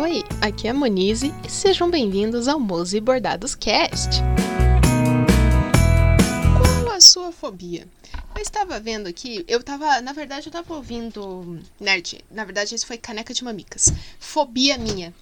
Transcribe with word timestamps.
Oi, 0.00 0.22
aqui 0.40 0.68
é 0.68 0.70
a 0.70 0.74
Monize 0.74 1.34
e 1.44 1.50
sejam 1.50 1.90
bem-vindos 1.90 2.46
ao 2.46 2.60
Mose 2.60 3.00
Bordados 3.00 3.56
Cast. 3.56 4.20
Qual 6.56 6.94
a 6.94 7.00
sua 7.00 7.32
fobia? 7.32 7.84
Eu 8.32 8.40
estava 8.40 8.78
vendo 8.78 9.08
aqui, 9.08 9.44
eu 9.48 9.58
estava, 9.58 10.00
na 10.00 10.12
verdade, 10.12 10.46
eu 10.46 10.50
estava 10.50 10.72
ouvindo 10.72 11.58
Nerd. 11.80 12.24
Na 12.30 12.44
verdade, 12.44 12.76
esse 12.76 12.86
foi 12.86 12.96
Caneca 12.96 13.34
de 13.34 13.42
Mamicas. 13.42 13.92
Fobia 14.20 14.78
minha, 14.78 15.12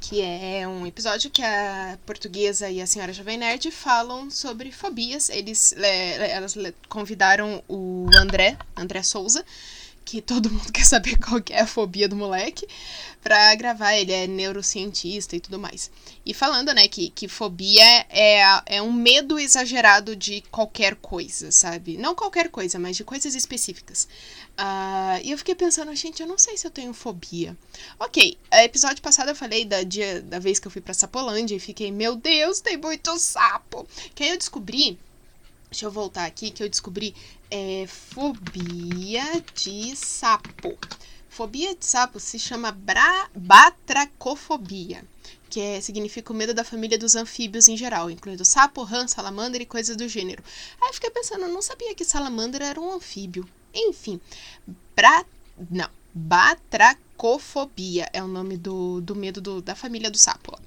que 0.00 0.22
é 0.22 0.64
um 0.64 0.86
episódio 0.86 1.28
que 1.28 1.42
a 1.42 1.98
portuguesa 2.06 2.70
e 2.70 2.80
a 2.80 2.86
senhora 2.86 3.12
Jovem 3.12 3.36
Nerd 3.36 3.68
falam 3.72 4.30
sobre 4.30 4.70
fobias. 4.70 5.28
Eles, 5.28 5.74
elas 5.76 6.54
convidaram 6.88 7.64
o 7.68 8.06
André, 8.14 8.56
André 8.76 9.02
Souza, 9.02 9.44
que 10.10 10.20
todo 10.20 10.50
mundo 10.50 10.70
quer 10.74 10.84
saber 10.84 11.16
qual 11.18 11.40
que 11.40 11.52
é 11.52 11.60
a 11.60 11.66
fobia 11.66 12.08
do 12.08 12.16
moleque, 12.16 12.66
pra 13.22 13.54
gravar. 13.54 13.94
Ele 13.94 14.12
é 14.12 14.26
neurocientista 14.26 15.36
e 15.36 15.40
tudo 15.40 15.56
mais. 15.56 15.88
E 16.26 16.34
falando, 16.34 16.74
né, 16.74 16.88
que, 16.88 17.10
que 17.10 17.28
fobia 17.28 17.84
é, 18.08 18.42
é 18.66 18.82
um 18.82 18.92
medo 18.92 19.38
exagerado 19.38 20.16
de 20.16 20.40
qualquer 20.50 20.96
coisa, 20.96 21.52
sabe? 21.52 21.96
Não 21.96 22.14
qualquer 22.14 22.48
coisa, 22.48 22.76
mas 22.76 22.96
de 22.96 23.04
coisas 23.04 23.36
específicas. 23.36 24.08
Uh, 24.58 25.22
e 25.22 25.30
eu 25.30 25.38
fiquei 25.38 25.54
pensando, 25.54 25.94
gente, 25.94 26.20
eu 26.20 26.26
não 26.26 26.36
sei 26.36 26.56
se 26.56 26.66
eu 26.66 26.72
tenho 26.72 26.92
fobia. 26.92 27.56
Ok, 27.98 28.36
episódio 28.52 29.00
passado 29.00 29.28
eu 29.28 29.36
falei 29.36 29.64
da, 29.64 29.84
dia, 29.84 30.20
da 30.22 30.40
vez 30.40 30.58
que 30.58 30.66
eu 30.66 30.72
fui 30.72 30.82
pra 30.82 30.92
Sapolândia 30.92 31.54
e 31.54 31.60
fiquei, 31.60 31.92
meu 31.92 32.16
Deus, 32.16 32.60
tem 32.60 32.76
muito 32.76 33.16
sapo. 33.16 33.86
Que 34.12 34.24
aí 34.24 34.30
eu 34.30 34.38
descobri 34.38 34.98
Deixa 35.70 35.86
eu 35.86 35.90
voltar 35.90 36.26
aqui 36.26 36.50
que 36.50 36.64
eu 36.64 36.68
descobri 36.68 37.14
é, 37.48 37.86
fobia 37.86 39.22
de 39.54 39.94
sapo. 39.94 40.76
Fobia 41.28 41.76
de 41.76 41.86
sapo 41.86 42.18
se 42.18 42.40
chama 42.40 42.72
bra 42.72 43.30
batracofobia, 43.32 45.04
que 45.48 45.60
é, 45.60 45.80
significa 45.80 46.32
o 46.32 46.36
medo 46.36 46.52
da 46.52 46.64
família 46.64 46.98
dos 46.98 47.14
anfíbios 47.14 47.68
em 47.68 47.76
geral, 47.76 48.10
incluindo 48.10 48.44
sapo, 48.44 48.82
rã, 48.82 49.06
salamandra 49.06 49.62
e 49.62 49.66
coisas 49.66 49.96
do 49.96 50.08
gênero. 50.08 50.42
Aí 50.82 50.88
eu 50.88 50.94
fiquei 50.94 51.10
pensando, 51.10 51.42
eu 51.42 51.52
não 51.52 51.62
sabia 51.62 51.94
que 51.94 52.04
salamandra 52.04 52.66
era 52.66 52.80
um 52.80 52.92
anfíbio. 52.92 53.48
Enfim, 53.72 54.20
bra... 54.96 55.24
não, 55.70 55.88
batracofobia 56.12 58.10
é 58.12 58.20
o 58.20 58.26
nome 58.26 58.56
do, 58.56 59.00
do 59.00 59.14
medo 59.14 59.40
do, 59.40 59.62
da 59.62 59.76
família 59.76 60.10
do 60.10 60.18
sapo. 60.18 60.58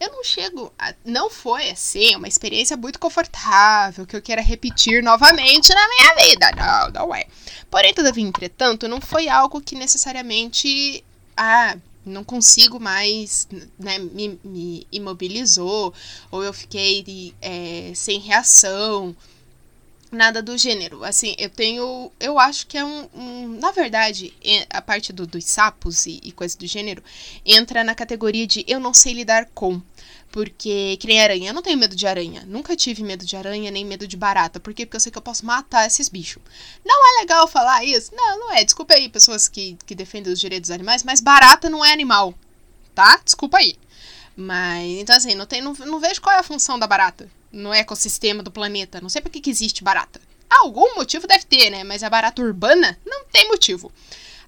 Eu 0.00 0.10
não 0.12 0.24
chego. 0.24 0.72
A, 0.78 0.94
não 1.04 1.30
foi 1.30 1.70
assim, 1.70 2.16
uma 2.16 2.28
experiência 2.28 2.76
muito 2.76 2.98
confortável 2.98 4.06
que 4.06 4.16
eu 4.16 4.22
queira 4.22 4.42
repetir 4.42 5.02
novamente 5.02 5.72
na 5.74 5.88
minha 5.88 6.14
vida. 6.14 6.50
Não, 6.52 6.90
não 6.90 7.14
é. 7.14 7.26
Porém, 7.70 7.94
todavia, 7.94 8.24
entretanto, 8.24 8.88
não 8.88 9.00
foi 9.00 9.28
algo 9.28 9.60
que 9.60 9.74
necessariamente. 9.74 11.04
Ah, 11.36 11.76
não 12.06 12.22
consigo 12.22 12.78
mais, 12.78 13.48
né, 13.78 13.98
me, 13.98 14.38
me 14.44 14.86
imobilizou, 14.92 15.92
ou 16.30 16.44
eu 16.44 16.52
fiquei 16.52 17.34
é, 17.40 17.92
sem 17.94 18.20
reação, 18.20 19.16
nada 20.14 20.42
do 20.42 20.56
gênero. 20.56 21.04
Assim, 21.04 21.34
eu 21.38 21.50
tenho. 21.50 22.10
Eu 22.18 22.38
acho 22.38 22.66
que 22.66 22.78
é 22.78 22.84
um. 22.84 23.08
um 23.14 23.58
na 23.60 23.70
verdade, 23.72 24.32
a 24.70 24.80
parte 24.80 25.12
do, 25.12 25.26
dos 25.26 25.44
sapos 25.44 26.06
e, 26.06 26.20
e 26.22 26.32
coisa 26.32 26.56
do 26.56 26.66
gênero 26.66 27.02
entra 27.44 27.84
na 27.84 27.94
categoria 27.94 28.46
de 28.46 28.64
eu 28.66 28.80
não 28.80 28.94
sei 28.94 29.12
lidar 29.12 29.46
com. 29.54 29.80
Porque, 30.30 30.96
que 30.98 31.06
nem 31.06 31.22
aranha, 31.22 31.50
eu 31.50 31.54
não 31.54 31.62
tenho 31.62 31.78
medo 31.78 31.94
de 31.94 32.08
aranha. 32.08 32.42
Nunca 32.44 32.74
tive 32.74 33.04
medo 33.04 33.24
de 33.24 33.36
aranha, 33.36 33.70
nem 33.70 33.84
medo 33.84 34.04
de 34.04 34.16
barata. 34.16 34.58
Por 34.58 34.74
quê? 34.74 34.84
Porque 34.84 34.96
eu 34.96 35.00
sei 35.00 35.12
que 35.12 35.16
eu 35.18 35.22
posso 35.22 35.46
matar 35.46 35.86
esses 35.86 36.08
bichos. 36.08 36.42
Não 36.84 37.06
é 37.06 37.20
legal 37.20 37.46
falar 37.46 37.84
isso? 37.84 38.10
Não, 38.12 38.40
não 38.40 38.52
é. 38.52 38.64
Desculpa 38.64 38.94
aí, 38.94 39.08
pessoas 39.08 39.46
que, 39.46 39.78
que 39.86 39.94
defendem 39.94 40.32
os 40.32 40.40
direitos 40.40 40.70
dos 40.70 40.74
animais, 40.74 41.04
mas 41.04 41.20
barata 41.20 41.70
não 41.70 41.84
é 41.84 41.92
animal. 41.92 42.34
Tá? 42.96 43.20
Desculpa 43.24 43.58
aí. 43.58 43.76
Mas, 44.36 44.84
então 44.98 45.16
assim, 45.16 45.34
não, 45.34 45.46
tem, 45.46 45.60
não, 45.60 45.72
não 45.74 46.00
vejo 46.00 46.20
qual 46.20 46.34
é 46.34 46.38
a 46.38 46.42
função 46.42 46.78
da 46.78 46.86
barata 46.86 47.28
no 47.52 47.72
ecossistema 47.72 48.42
do 48.42 48.50
planeta. 48.50 49.00
Não 49.00 49.08
sei 49.08 49.22
por 49.22 49.30
que, 49.30 49.40
que 49.40 49.50
existe 49.50 49.84
barata. 49.84 50.20
Algum 50.50 50.96
motivo 50.96 51.26
deve 51.26 51.44
ter, 51.44 51.70
né? 51.70 51.84
Mas 51.84 52.02
a 52.02 52.10
barata 52.10 52.42
urbana 52.42 52.98
não 53.06 53.24
tem 53.26 53.48
motivo. 53.48 53.92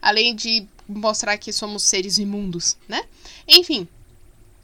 Além 0.03 0.35
de 0.35 0.67
mostrar 0.89 1.37
que 1.39 1.53
somos 1.53 1.83
seres 1.83 2.19
imundos, 2.19 2.77
né? 2.89 3.05
Enfim. 3.47 3.89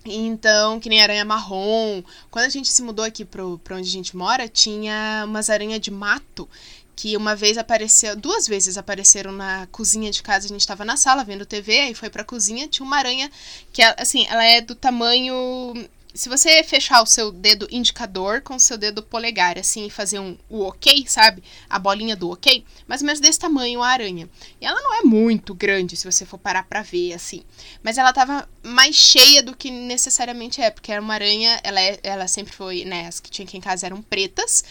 Então, 0.04 0.80
que 0.80 0.88
nem 0.88 1.00
aranha 1.00 1.24
marrom. 1.24 2.02
Quando 2.30 2.46
a 2.46 2.48
gente 2.48 2.68
se 2.68 2.82
mudou 2.82 3.04
aqui 3.04 3.24
pro, 3.24 3.58
pra 3.58 3.76
onde 3.76 3.88
a 3.88 3.92
gente 3.92 4.16
mora, 4.16 4.48
tinha 4.48 5.24
umas 5.26 5.48
aranhas 5.48 5.80
de 5.80 5.90
mato 5.90 6.48
que 6.94 7.16
uma 7.16 7.34
vez 7.34 7.56
apareceu, 7.58 8.14
duas 8.14 8.46
vezes 8.46 8.76
apareceram 8.76 9.32
na 9.32 9.66
cozinha 9.72 10.10
de 10.10 10.22
casa, 10.22 10.46
a 10.46 10.48
gente 10.48 10.60
estava 10.60 10.84
na 10.84 10.96
sala 10.96 11.24
vendo 11.24 11.46
TV, 11.46 11.80
aí 11.80 11.94
foi 11.94 12.10
pra 12.10 12.24
cozinha, 12.24 12.68
tinha 12.68 12.86
uma 12.86 12.96
aranha 12.96 13.30
que, 13.72 13.82
assim, 13.82 14.26
ela 14.28 14.44
é 14.44 14.60
do 14.60 14.74
tamanho 14.74 15.88
se 16.14 16.28
você 16.28 16.62
fechar 16.62 17.02
o 17.02 17.06
seu 17.06 17.32
dedo 17.32 17.66
indicador 17.70 18.42
com 18.42 18.56
o 18.56 18.60
seu 18.60 18.76
dedo 18.76 19.02
polegar, 19.02 19.58
assim, 19.58 19.86
e 19.86 19.90
fazer 19.90 20.18
um 20.18 20.36
o 20.48 20.60
ok, 20.62 21.06
sabe? 21.08 21.42
A 21.68 21.78
bolinha 21.78 22.14
do 22.14 22.30
ok, 22.30 22.64
mais 22.86 23.00
ou 23.00 23.06
menos 23.06 23.20
desse 23.20 23.38
tamanho 23.38 23.82
a 23.82 23.88
aranha. 23.88 24.28
E 24.60 24.66
ela 24.66 24.80
não 24.82 24.94
é 24.94 25.02
muito 25.02 25.54
grande, 25.54 25.96
se 25.96 26.10
você 26.10 26.26
for 26.26 26.38
parar 26.38 26.64
pra 26.64 26.82
ver, 26.82 27.14
assim. 27.14 27.42
Mas 27.82 27.96
ela 27.96 28.12
tava 28.12 28.46
mais 28.62 28.94
cheia 28.94 29.42
do 29.42 29.56
que 29.56 29.70
necessariamente 29.70 30.60
é, 30.60 30.70
porque 30.70 30.92
era 30.92 31.00
uma 31.00 31.14
aranha, 31.14 31.58
ela, 31.64 31.80
é, 31.80 31.98
ela 32.02 32.28
sempre 32.28 32.52
foi, 32.52 32.84
né? 32.84 33.06
As 33.06 33.18
que 33.18 33.30
tinha 33.30 33.46
aqui 33.46 33.56
em 33.56 33.60
casa 33.60 33.86
eram 33.86 34.02
pretas. 34.02 34.64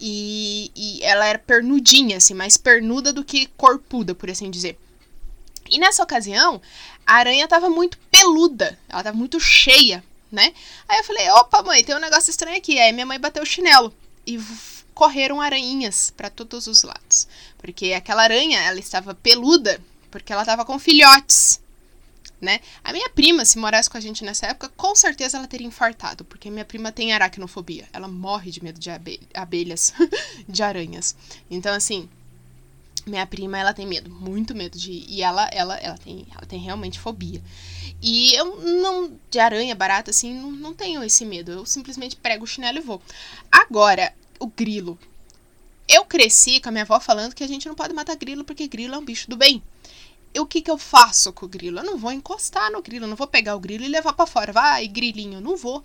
E, 0.00 0.70
e 0.74 1.02
ela 1.02 1.26
era 1.26 1.38
pernudinha, 1.38 2.16
assim, 2.18 2.34
mais 2.34 2.56
pernuda 2.56 3.12
do 3.12 3.24
que 3.24 3.46
corpuda, 3.56 4.14
por 4.14 4.30
assim 4.30 4.50
dizer. 4.50 4.78
E 5.68 5.78
nessa 5.78 6.02
ocasião, 6.02 6.60
a 7.06 7.14
aranha 7.14 7.48
tava 7.48 7.68
muito 7.68 7.98
peluda, 8.10 8.78
ela 8.88 9.02
tava 9.02 9.16
muito 9.16 9.38
cheia 9.40 10.02
né? 10.30 10.52
Aí 10.88 10.98
eu 10.98 11.04
falei, 11.04 11.28
opa, 11.30 11.62
mãe, 11.62 11.84
tem 11.84 11.94
um 11.94 12.00
negócio 12.00 12.30
estranho 12.30 12.56
aqui. 12.56 12.78
Aí 12.78 12.92
minha 12.92 13.06
mãe 13.06 13.18
bateu 13.18 13.42
o 13.42 13.46
chinelo 13.46 13.92
e 14.26 14.38
correram 14.94 15.40
aranhinhas 15.40 16.10
para 16.10 16.30
todos 16.30 16.66
os 16.66 16.82
lados. 16.82 17.28
Porque 17.58 17.92
aquela 17.92 18.22
aranha, 18.22 18.60
ela 18.60 18.78
estava 18.78 19.14
peluda, 19.14 19.80
porque 20.10 20.32
ela 20.32 20.42
estava 20.42 20.64
com 20.64 20.78
filhotes, 20.78 21.60
né? 22.40 22.60
A 22.82 22.92
minha 22.92 23.08
prima, 23.10 23.44
se 23.44 23.58
morasse 23.58 23.88
com 23.88 23.96
a 23.96 24.00
gente 24.00 24.24
nessa 24.24 24.46
época, 24.46 24.70
com 24.76 24.94
certeza 24.94 25.38
ela 25.38 25.46
teria 25.46 25.66
infartado, 25.66 26.24
porque 26.24 26.50
minha 26.50 26.64
prima 26.64 26.92
tem 26.92 27.12
aracnofobia. 27.12 27.88
Ela 27.92 28.08
morre 28.08 28.50
de 28.50 28.62
medo 28.62 28.78
de 28.78 28.90
abelhas, 29.34 29.92
de 30.48 30.62
aranhas. 30.62 31.14
Então, 31.50 31.74
assim, 31.74 32.08
minha 33.06 33.26
prima, 33.26 33.56
ela 33.56 33.72
tem 33.72 33.86
medo, 33.86 34.10
muito 34.10 34.54
medo 34.54 34.76
de. 34.76 35.04
E 35.08 35.22
ela, 35.22 35.48
ela, 35.52 35.76
ela, 35.76 35.96
tem, 35.96 36.26
ela 36.30 36.46
tem 36.46 36.58
realmente 36.58 36.98
fobia. 36.98 37.40
E 38.02 38.34
eu 38.34 38.56
não. 38.60 39.18
De 39.30 39.38
aranha, 39.38 39.74
barata, 39.74 40.10
assim, 40.10 40.34
não, 40.34 40.50
não 40.50 40.74
tenho 40.74 41.02
esse 41.04 41.24
medo. 41.24 41.52
Eu 41.52 41.64
simplesmente 41.64 42.16
prego 42.16 42.44
o 42.44 42.46
chinelo 42.46 42.78
e 42.78 42.82
vou. 42.82 43.00
Agora, 43.50 44.12
o 44.40 44.46
grilo. 44.46 44.98
Eu 45.88 46.04
cresci 46.04 46.60
com 46.60 46.68
a 46.68 46.72
minha 46.72 46.82
avó 46.82 46.98
falando 46.98 47.34
que 47.34 47.44
a 47.44 47.48
gente 47.48 47.68
não 47.68 47.76
pode 47.76 47.94
matar 47.94 48.16
grilo 48.16 48.44
porque 48.44 48.66
grilo 48.66 48.96
é 48.96 48.98
um 48.98 49.04
bicho 49.04 49.30
do 49.30 49.36
bem. 49.36 49.62
E 50.34 50.40
o 50.40 50.46
que, 50.46 50.60
que 50.60 50.70
eu 50.70 50.76
faço 50.76 51.32
com 51.32 51.46
o 51.46 51.48
grilo? 51.48 51.78
Eu 51.78 51.84
não 51.84 51.96
vou 51.96 52.10
encostar 52.10 52.70
no 52.72 52.82
grilo, 52.82 53.06
não 53.06 53.16
vou 53.16 53.28
pegar 53.28 53.54
o 53.54 53.60
grilo 53.60 53.84
e 53.84 53.88
levar 53.88 54.12
para 54.12 54.26
fora. 54.26 54.52
Vai, 54.52 54.88
grilinho, 54.88 55.40
não 55.40 55.56
vou. 55.56 55.84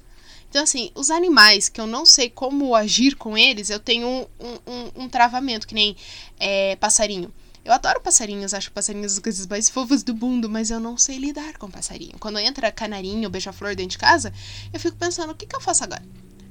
Então, 0.52 0.64
assim, 0.64 0.92
os 0.94 1.10
animais 1.10 1.70
que 1.70 1.80
eu 1.80 1.88
não 1.88 2.06
sei 2.06 2.30
como 2.30 2.76
agir 2.76 3.16
com 3.16 3.38
eles, 3.38 3.70
eu 3.70 3.80
tenho 3.80 4.06
um, 4.06 4.26
um, 4.68 5.04
um 5.04 5.10
travamento, 5.10 5.66
que 5.66 5.74
nem 5.74 5.96
é, 6.38 6.76
passarinho. 6.76 7.34
Eu 7.64 7.72
adoro 7.72 8.02
passarinhos, 8.02 8.54
acho 8.54 8.70
passarinhos 8.70 9.14
as 9.14 9.20
coisas 9.20 9.48
mais 9.48 9.70
fofas 9.70 10.04
do 10.04 10.14
mundo, 10.14 10.50
mas 10.50 10.70
eu 10.70 10.78
não 10.78 10.98
sei 10.98 11.18
lidar 11.20 11.58
com 11.58 11.72
passarinho. 11.72 12.18
Quando 12.20 12.38
entra 12.38 12.70
canarinho, 12.70 13.30
beija-flor 13.30 13.78
dentro 13.78 13.92
de 13.92 13.98
casa, 13.98 14.34
eu 14.74 14.80
fico 14.80 14.98
pensando, 14.98 15.32
o 15.32 15.36
que, 15.36 15.46
que 15.46 15.56
eu 15.56 15.62
faço 15.62 15.86
agora? 15.86 16.04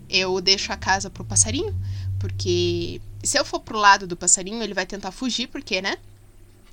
Eu 0.08 0.40
deixo 0.40 0.72
a 0.72 0.78
casa 0.78 1.10
pro 1.10 1.22
passarinho, 1.22 1.76
porque 2.18 3.02
se 3.22 3.38
eu 3.38 3.44
for 3.44 3.60
pro 3.60 3.76
lado 3.76 4.06
do 4.06 4.16
passarinho, 4.16 4.62
ele 4.62 4.72
vai 4.72 4.86
tentar 4.86 5.10
fugir, 5.10 5.48
porque, 5.48 5.82
né? 5.82 5.98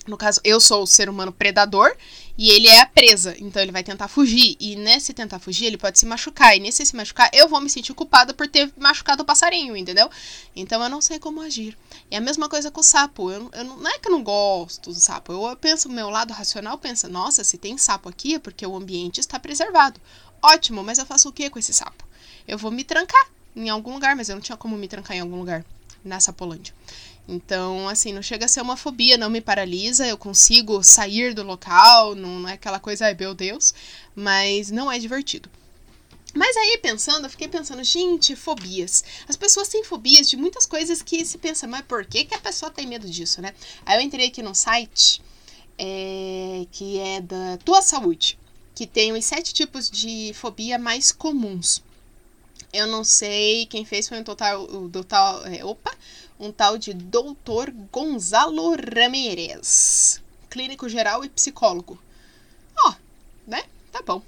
No 0.08 0.18
caso, 0.18 0.40
eu 0.44 0.60
sou 0.60 0.84
o 0.84 0.88
ser 0.88 1.10
humano 1.10 1.32
predador 1.32 1.96
e 2.38 2.50
ele 2.50 2.68
é 2.68 2.80
a 2.80 2.86
presa. 2.86 3.36
Então 3.40 3.62
ele 3.62 3.72
vai 3.72 3.84
tentar 3.84 4.08
fugir. 4.08 4.56
E 4.60 4.76
nesse 4.76 5.14
tentar 5.14 5.38
fugir, 5.40 5.66
ele 5.66 5.78
pode 5.78 6.00
se 6.00 6.06
machucar. 6.06 6.56
E 6.56 6.60
nesse 6.60 6.86
se 6.86 6.96
machucar, 6.96 7.30
eu 7.34 7.50
vou 7.50 7.60
me 7.60 7.70
sentir 7.70 7.94
culpada 7.94 8.34
por 8.34 8.48
ter 8.48 8.72
machucado 8.78 9.24
o 9.24 9.26
passarinho, 9.26 9.76
entendeu? 9.76 10.10
Então 10.56 10.82
eu 10.82 10.90
não 10.90 11.02
sei 11.02 11.20
como 11.20 11.42
agir. 11.42 11.78
E 12.10 12.16
a 12.16 12.22
mesma 12.22 12.48
coisa 12.48 12.72
com 12.72 12.80
o 12.80 12.84
sapo. 12.84 13.30
Eu, 13.30 13.50
eu 13.54 13.64
não 13.66 13.90
é 13.90 14.00
que 14.00 14.08
eu 14.08 14.14
não 14.14 14.24
gosto 14.24 14.92
do 14.92 15.00
sapo. 15.00 15.34
Eu, 15.34 15.56
penso, 15.58 15.90
meu 15.90 16.10
lado 16.10 16.32
racional 16.32 16.78
pensa, 16.78 17.10
nossa, 17.10 17.44
se 17.44 17.58
tem 17.58 17.78
sapo 17.78 18.08
aqui 18.08 18.36
é 18.36 18.40
porque 18.40 18.66
o 18.66 18.76
ambiente 18.76 19.20
está 19.20 19.38
preservado. 19.38 20.00
Ótimo, 20.42 20.84
mas 20.84 21.00
eu 21.00 21.06
faço 21.06 21.28
o 21.28 21.34
que 21.34 21.50
com 21.50 21.60
esse 21.60 21.74
sapo? 21.74 22.06
Eu 22.48 22.58
vou 22.58 22.72
me 22.72 22.84
trancar 22.84 23.28
em 23.56 23.70
algum 23.70 23.94
lugar, 23.94 24.16
mas 24.16 24.30
eu 24.30 24.36
não 24.36 24.42
tinha 24.42 24.56
como 24.56 24.78
me 24.78 24.88
trancar 24.88 25.18
em 25.18 25.20
algum 25.20 25.38
lugar 25.38 25.66
na 26.04 26.20
Sapolândia. 26.20 26.74
Então, 27.28 27.90
assim, 27.90 28.14
não 28.14 28.22
chega 28.22 28.46
a 28.46 28.48
ser 28.48 28.62
uma 28.62 28.78
fobia, 28.78 29.18
não 29.18 29.30
me 29.30 29.42
paralisa, 29.42 30.08
eu 30.08 30.18
consigo 30.18 30.82
sair 30.82 31.34
do 31.34 31.44
local, 31.44 32.16
não 32.16 32.48
é 32.48 32.54
aquela 32.54 32.80
coisa, 32.80 33.06
ai 33.06 33.16
meu 33.20 33.34
Deus, 33.34 33.74
mas 34.16 34.72
não 34.72 34.90
é 34.92 34.98
divertido. 34.98 35.50
Mas 36.34 36.56
aí, 36.56 36.78
pensando, 36.78 37.26
eu 37.26 37.30
fiquei 37.30 37.48
pensando, 37.48 37.84
gente, 37.84 38.36
fobias. 38.36 39.04
As 39.28 39.36
pessoas 39.36 39.68
têm 39.68 39.84
fobias 39.84 40.30
de 40.30 40.38
muitas 40.38 40.66
coisas 40.66 41.02
que 41.02 41.26
se 41.26 41.38
pensa, 41.38 41.68
mas 41.68 41.82
por 41.82 42.06
que, 42.06 42.26
que 42.26 42.36
a 42.36 42.40
pessoa 42.40 42.72
tem 42.72 42.86
medo 42.86 43.10
disso, 43.10 43.42
né? 43.42 43.54
Aí 43.86 43.98
eu 43.98 44.02
entrei 44.02 44.28
aqui 44.28 44.42
no 44.44 44.54
site 44.54 45.22
é, 45.78 46.66
que 46.72 47.00
é 47.00 47.22
da 47.22 47.58
Tua 47.58 47.82
Saúde. 47.82 48.38
que 48.76 48.86
tem 48.86 49.12
os 49.12 49.26
sete 49.26 49.56
tipos 49.56 49.90
de 49.90 50.32
fobia 50.36 50.78
mais 50.78 51.12
comuns. 51.12 51.82
Eu 52.72 52.86
não 52.86 53.04
sei 53.04 53.66
quem 53.66 53.84
fez 53.84 54.08
foi 54.08 54.20
um 54.20 54.24
total, 54.24 54.66
o 54.66 54.88
total, 54.88 55.44
é, 55.48 55.66
opa, 55.66 55.92
um 56.40 56.52
tal 56.52 56.78
de 56.78 56.94
Doutor 56.94 57.72
Gonzalo 57.92 58.76
Ramirez, 58.76 60.22
clínico 60.50 60.88
geral 60.88 61.26
e 61.26 61.30
psicólogo. 61.30 62.00
Ó, 62.78 62.90
oh, 62.90 62.96
né? 63.50 63.64
Tá 63.92 64.02
bom. 64.02 64.22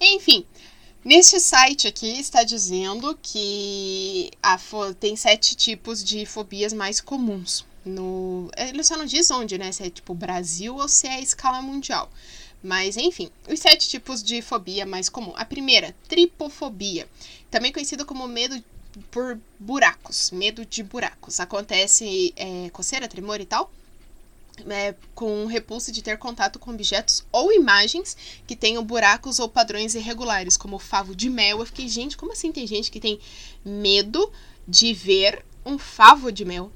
Enfim, 0.00 0.44
neste 1.04 1.38
site 1.40 1.86
aqui 1.86 2.18
está 2.18 2.42
dizendo 2.42 3.18
que 3.22 4.30
a, 4.42 4.58
tem 4.98 5.16
sete 5.16 5.54
tipos 5.54 6.02
de 6.02 6.26
fobias 6.26 6.72
mais 6.72 7.00
comuns. 7.00 7.64
No, 7.84 8.50
ele 8.56 8.82
só 8.82 8.96
não 8.96 9.06
diz 9.06 9.30
onde, 9.30 9.56
né? 9.56 9.70
Se 9.70 9.84
é 9.84 9.90
tipo 9.90 10.12
Brasil 10.12 10.74
ou 10.74 10.88
se 10.88 11.06
é 11.06 11.14
a 11.14 11.20
escala 11.20 11.62
mundial. 11.62 12.10
Mas 12.62 12.96
enfim, 12.96 13.30
os 13.48 13.60
sete 13.60 13.88
tipos 13.88 14.22
de 14.22 14.42
fobia 14.42 14.84
mais 14.84 15.08
comum. 15.08 15.32
A 15.36 15.44
primeira, 15.44 15.94
tripofobia, 16.08 17.08
também 17.48 17.72
conhecida 17.72 18.04
como 18.04 18.26
medo 18.26 18.60
por 19.10 19.38
buracos, 19.58 20.30
medo 20.30 20.64
de 20.64 20.82
buracos. 20.82 21.40
Acontece 21.40 22.32
é, 22.36 22.70
coceira, 22.70 23.08
tremor 23.08 23.40
e 23.40 23.46
tal, 23.46 23.70
é, 24.68 24.94
com 25.14 25.46
repulso 25.46 25.92
de 25.92 26.02
ter 26.02 26.16
contato 26.18 26.58
com 26.58 26.70
objetos 26.70 27.24
ou 27.30 27.52
imagens 27.52 28.16
que 28.46 28.56
tenham 28.56 28.84
buracos 28.84 29.38
ou 29.38 29.48
padrões 29.48 29.94
irregulares, 29.94 30.56
como 30.56 30.76
o 30.76 30.80
favo 30.80 31.14
de 31.14 31.28
mel. 31.28 31.60
Eu 31.60 31.66
fiquei, 31.66 31.88
gente, 31.88 32.16
como 32.16 32.32
assim 32.32 32.52
tem 32.52 32.66
gente 32.66 32.90
que 32.90 33.00
tem 33.00 33.20
medo 33.64 34.32
de 34.66 34.94
ver 34.94 35.44
um 35.64 35.78
favo 35.78 36.32
de 36.32 36.44
mel? 36.44 36.70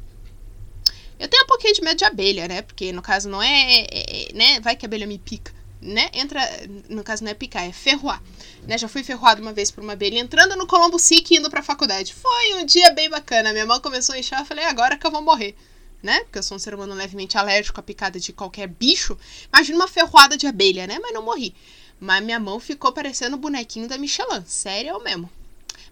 Eu 1.19 1.29
tenho 1.29 1.45
um 1.45 1.47
pouquinho 1.47 1.75
de 1.75 1.83
medo 1.83 1.99
de 1.99 2.05
abelha, 2.05 2.49
né? 2.49 2.63
Porque 2.63 2.93
no 2.93 3.03
caso 3.03 3.29
não 3.29 3.43
é, 3.43 3.81
é, 3.81 3.89
é 3.91 4.33
né? 4.33 4.61
Vai 4.61 4.75
que 4.75 4.87
a 4.87 4.89
abelha 4.89 5.07
me 5.07 5.19
pica, 5.19 5.53
né? 5.81 6.11
Entra, 6.13 6.41
no 6.89 7.03
caso 7.03 7.25
não 7.25 7.31
é 7.31 7.35
picar, 7.35 7.65
é 7.65 7.73
ferroar. 7.73 8.23
Né? 8.67 8.77
Já 8.77 8.89
fui 8.89 9.03
ferroado 9.03 9.41
uma 9.41 9.53
vez 9.53 9.71
por 9.71 9.83
uma 9.83 9.95
abelha 9.95 10.19
entrando 10.19 10.57
no 10.57 10.67
Colombo 10.67 10.99
Sick 10.99 11.35
indo 11.35 11.49
pra 11.49 11.63
faculdade. 11.63 12.15
Foi 12.15 12.55
um 12.55 12.65
dia 12.65 12.93
bem 12.93 13.09
bacana. 13.09 13.53
Minha 13.53 13.67
mão 13.67 13.81
começou 13.81 14.15
a 14.15 14.19
inchar, 14.19 14.41
eu 14.41 14.47
falei, 14.47 14.65
agora 14.65 14.97
que 14.97 15.07
eu 15.07 15.11
vou 15.11 15.23
morrer. 15.23 15.55
Né? 16.03 16.21
Porque 16.21 16.39
eu 16.39 16.43
sou 16.43 16.57
um 16.57 16.59
ser 16.59 16.75
humano 16.75 16.95
levemente 16.95 17.37
alérgico 17.37 17.79
à 17.81 17.83
picada 17.83 18.19
de 18.19 18.33
qualquer 18.33 18.67
bicho. 18.67 19.19
Imagina 19.53 19.77
uma 19.79 19.89
ferroada 19.89 20.37
de 20.37 20.47
abelha, 20.47 20.87
né? 20.87 20.99
Mas 20.99 21.13
não 21.13 21.23
morri. 21.23 21.55
Mas 21.99 22.25
minha 22.25 22.41
mão 22.41 22.59
ficou 22.59 22.91
parecendo 22.93 23.37
o 23.37 23.39
bonequinho 23.39 23.87
da 23.87 23.99
Michelin. 23.99 24.43
Sério 24.47 24.99
mesmo. 25.03 25.31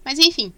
Mas 0.03 0.17
enfim, 0.17 0.51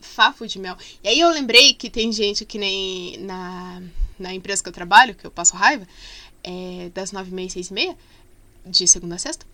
fafo 0.00 0.46
de 0.46 0.58
mel. 0.58 0.76
E 1.04 1.08
aí 1.08 1.20
eu 1.20 1.28
lembrei 1.30 1.74
que 1.74 1.90
tem 1.90 2.10
gente 2.10 2.46
que 2.46 2.56
nem 2.56 3.18
na, 3.18 3.82
na 4.18 4.32
empresa 4.32 4.62
que 4.62 4.68
eu 4.70 4.72
trabalho, 4.72 5.14
que 5.14 5.26
eu 5.26 5.30
passo 5.30 5.54
raiva, 5.54 5.86
é, 6.42 6.90
das 6.94 7.12
nove 7.12 7.30
e 7.30 7.34
meia, 7.34 7.50
seis 7.50 7.68
e 7.68 7.74
meia, 7.74 7.96
de 8.66 8.86
segunda 8.86 9.14
a 9.14 9.18
sexta, 9.18 9.46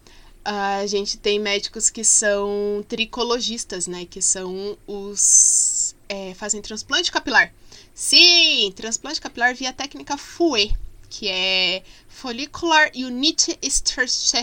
a 0.45 0.87
gente 0.87 1.19
tem 1.19 1.39
médicos 1.39 1.89
que 1.89 2.03
são 2.03 2.85
tricologistas, 2.89 3.87
né? 3.87 4.05
Que 4.05 4.21
são 4.21 4.77
os. 4.87 5.95
É, 6.09 6.35
fazem 6.35 6.61
transplante 6.61 7.13
capilar. 7.13 7.53
Sim, 7.95 8.73
transplante 8.75 9.21
capilar 9.21 9.55
via 9.55 9.73
técnica 9.73 10.17
FUE, 10.17 10.75
que 11.09 11.29
é 11.29 11.83
Follicular 12.09 12.91
Unit 12.95 13.59
Extraction, 13.63 14.43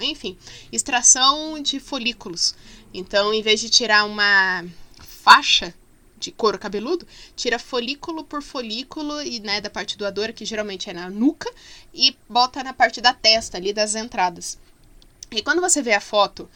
enfim, 0.00 0.38
extração 0.72 1.60
de 1.60 1.78
folículos. 1.80 2.54
Então, 2.94 3.34
em 3.34 3.42
vez 3.42 3.60
de 3.60 3.68
tirar 3.68 4.04
uma 4.04 4.64
faixa 4.98 5.74
de 6.20 6.30
couro 6.30 6.58
cabeludo, 6.58 7.06
tira 7.34 7.58
folículo 7.58 8.22
por 8.22 8.42
folículo 8.42 9.20
e 9.22 9.40
né, 9.40 9.60
da 9.60 9.70
parte 9.70 9.96
doadora, 9.96 10.32
que 10.32 10.44
geralmente 10.44 10.90
é 10.90 10.92
na 10.92 11.08
nuca, 11.08 11.50
e 11.92 12.16
bota 12.28 12.62
na 12.62 12.72
parte 12.72 13.00
da 13.00 13.12
testa 13.12 13.56
ali 13.56 13.72
das 13.72 13.94
entradas. 13.94 14.58
E 15.32 15.42
quando 15.42 15.60
você 15.60 15.80
vê 15.80 15.94
a 15.94 16.00
foto, 16.00 16.48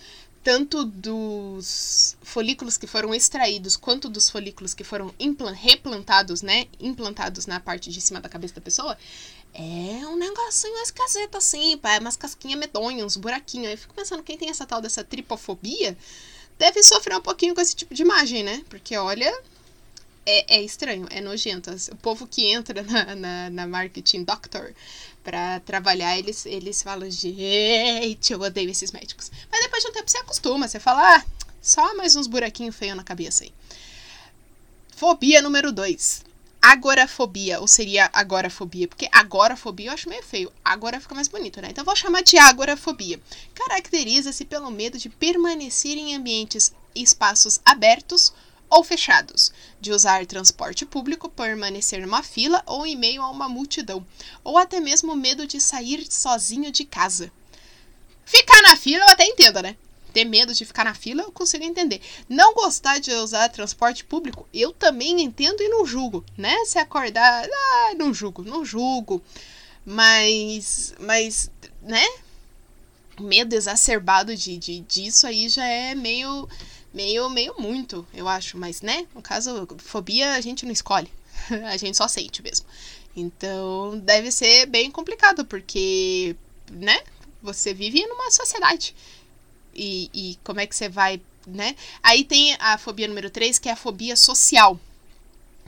tanto 0.43 0.85
dos 0.85 2.17
folículos 2.23 2.77
que 2.77 2.87
foram 2.87 3.15
extraídos 3.15 3.77
quanto 3.77 4.11
dos 4.11 4.29
folículos 4.29 4.75
que 4.75 4.85
foram 4.85 5.13
replantados, 5.55 6.43
né, 6.43 6.67
implantados 6.79 7.47
na 7.47 7.59
parte 7.59 7.91
de 7.91 8.01
cima 8.01 8.21
da 8.21 8.29
cabeça 8.29 8.55
da 8.55 8.61
pessoa, 8.61 8.99
é 9.55 10.07
um 10.07 10.17
negocinho 10.17 10.83
esquisito 10.83 11.37
assim, 11.37 11.81
é 11.83 11.99
umas 11.99 12.17
casquinhas 12.17 12.59
medonhas, 12.59 13.07
uns 13.07 13.17
buraquinhos. 13.17 13.71
Eu 13.71 13.79
fico 13.79 13.95
pensando, 13.95 14.23
quem 14.23 14.37
tem 14.37 14.51
essa 14.51 14.67
tal 14.67 14.83
dessa 14.83 15.05
tripofobia 15.05 15.97
deve 16.59 16.83
sofrer 16.83 17.17
um 17.17 17.23
pouquinho 17.23 17.55
com 17.55 17.61
esse 17.61 17.75
tipo 17.75 17.95
de 17.95 18.03
imagem, 18.03 18.43
né? 18.43 18.65
Porque 18.69 18.97
olha, 18.97 19.33
é, 20.27 20.57
é 20.57 20.63
estranho, 20.63 21.07
é 21.11 21.21
nojento. 21.21 21.71
O 21.93 21.97
povo 21.97 22.27
que 22.27 22.47
entra 22.47 22.83
na, 22.83 23.15
na, 23.15 23.51
na 23.51 23.67
marketing 23.67 24.25
doctor 24.25 24.75
para 25.23 25.61
trabalhar, 25.61 26.19
eles, 26.19 26.45
eles 26.47 26.83
falam, 26.83 27.11
gente, 27.11 28.33
eu 28.33 28.41
odeio 28.41 28.71
esses 28.71 28.93
médicos. 28.93 29.31
Mas 29.51 29.61
depois 29.61 29.83
de 29.83 29.91
um 29.91 29.93
tempo 29.93 30.11
você 30.11 30.19
acostuma, 30.19 30.69
você 30.69 30.79
fala, 30.79 31.17
ah, 31.17 31.25
só 31.63 31.95
mais 31.97 32.15
uns 32.17 32.27
buraquinhos 32.27 32.77
feios 32.77 32.97
na 32.97 33.05
cabeça 33.05 33.45
aí. 33.45 33.53
Fobia 34.97 35.43
número 35.43 35.73
2 35.73 36.25
agorafobia, 36.65 37.61
ou 37.61 37.69
seria 37.69 38.09
agorafobia, 38.11 38.89
porque 38.89 39.07
agorafobia 39.13 39.89
eu 39.89 39.93
acho 39.93 40.09
meio 40.09 40.23
feio, 40.23 40.51
agora 40.65 40.99
fica 40.99 41.15
mais 41.15 41.29
bonito, 41.29 41.61
né? 41.61 41.69
Então 41.71 41.85
vou 41.85 41.95
chamar 41.95 42.23
de 42.23 42.39
agorafobia. 42.39 43.21
Caracteriza-se 43.55 44.47
pelo 44.47 44.71
medo 44.71 44.97
de 44.97 45.11
permanecer 45.11 45.99
em 45.99 46.15
ambientes 46.17 46.73
e 46.95 47.03
espaços 47.03 47.61
abertos 47.67 48.33
ou 48.75 48.83
fechados, 48.83 49.53
de 49.81 49.93
usar 49.93 50.27
transporte 50.27 50.85
público, 50.85 51.29
permanecer 51.29 52.01
numa 52.03 52.25
fila 52.25 52.61
ou 52.67 52.85
em 52.85 52.97
meio 52.97 53.23
a 53.23 53.31
uma 53.31 53.49
multidão, 53.49 54.05
ou 54.43 54.59
até 54.59 54.81
mesmo 54.81 55.15
medo 55.15 55.47
de 55.47 55.61
sair 55.61 56.05
sozinho 56.11 56.73
de 56.73 56.85
casa. 56.85 57.31
Ficar 58.25 58.61
na 58.63 58.77
fila 58.77 59.05
eu 59.05 59.11
até 59.11 59.25
entendo, 59.25 59.63
né? 59.63 59.77
ter 60.13 60.25
medo 60.25 60.55
de 60.55 60.65
ficar 60.65 60.85
na 60.85 60.95
fila, 60.95 61.23
eu 61.23 61.33
consigo 61.33 61.65
entender. 61.65 62.01
Não 62.29 62.55
gostar 62.55 63.01
de 63.01 63.13
usar 63.13 63.49
transporte 63.49 64.05
público, 64.05 64.49
eu 64.55 64.73
também 64.73 65.21
entendo 65.21 65.61
e 65.61 65.69
não 65.69 65.85
julgo, 65.85 66.25
né? 66.39 66.65
Se 66.65 66.79
acordar, 66.79 67.45
ah, 67.53 67.95
não 67.97 68.15
julgo, 68.15 68.45
não 68.45 68.65
julgo. 68.65 69.21
Mas, 69.85 70.95
mas, 71.01 71.51
né? 71.83 72.05
Medo 73.21 73.55
exacerbado 73.55 74.37
de, 74.37 74.57
de, 74.57 74.81
disso 74.81 75.27
aí 75.27 75.49
já 75.49 75.67
é 75.67 75.95
meio, 75.97 76.49
meio, 76.95 77.29
meio 77.29 77.55
muito, 77.59 78.07
eu 78.15 78.29
acho. 78.29 78.57
Mas, 78.57 78.81
né? 78.81 79.07
No 79.15 79.21
caso, 79.21 79.67
fobia 79.79 80.35
a 80.35 80.41
gente 80.41 80.65
não 80.65 80.73
escolhe. 80.73 81.11
a 81.67 81.77
gente 81.77 81.97
só 81.97 82.09
sente 82.09 82.43
mesmo. 82.43 82.67
Então, 83.17 83.99
deve 83.99 84.31
ser 84.31 84.67
bem 84.67 84.91
complicado, 84.91 85.45
porque, 85.45 86.37
né? 86.71 87.03
Você 87.43 87.75
vive 87.75 88.07
numa 88.07 88.31
sociedade 88.31 88.95
e, 89.75 90.11
e 90.15 90.39
como 90.43 90.61
é 90.61 90.67
que 90.67 90.75
você 90.75 90.89
vai, 90.89 91.21
né? 91.47 91.77
Aí 92.03 92.25
tem 92.25 92.57
a 92.59 92.79
fobia 92.79 93.09
número 93.09 93.29
3, 93.29 93.59
que 93.59 93.69
é 93.69 93.73
a 93.73 93.77
fobia 93.77 94.17
social, 94.17 94.81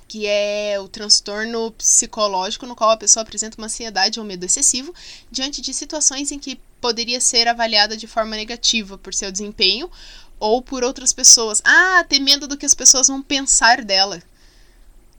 que 0.09 0.27
é 0.27 0.79
o 0.81 0.89
transtorno 0.89 1.71
psicológico 1.73 2.67
no 2.67 2.77
qual 2.77 2.91
a 2.91 2.97
pessoa 2.97 3.23
apresenta 3.23 3.59
uma 3.59 3.67
ansiedade 3.67 4.19
ou 4.19 4.25
medo 4.25 4.45
excessivo 4.45 4.95
diante 5.31 5.61
de 5.61 5.75
situações 5.75 6.31
em 6.31 6.39
que 6.39 6.59
poderia 6.87 7.21
ser 7.21 7.49
avaliada 7.49 7.97
de 7.97 8.07
forma 8.07 8.37
negativa 8.37 8.97
por 8.97 9.13
seu 9.13 9.33
desempenho 9.33 9.91
ou 10.39 10.63
por 10.63 10.85
outras 10.85 11.13
pessoas. 11.13 11.61
Ah, 11.65 12.05
ter 12.09 12.21
medo 12.21 12.47
do 12.47 12.57
que 12.57 12.65
as 12.65 12.75
pessoas 12.75 13.09
vão 13.09 13.21
pensar 13.21 13.85
dela. 13.85 14.23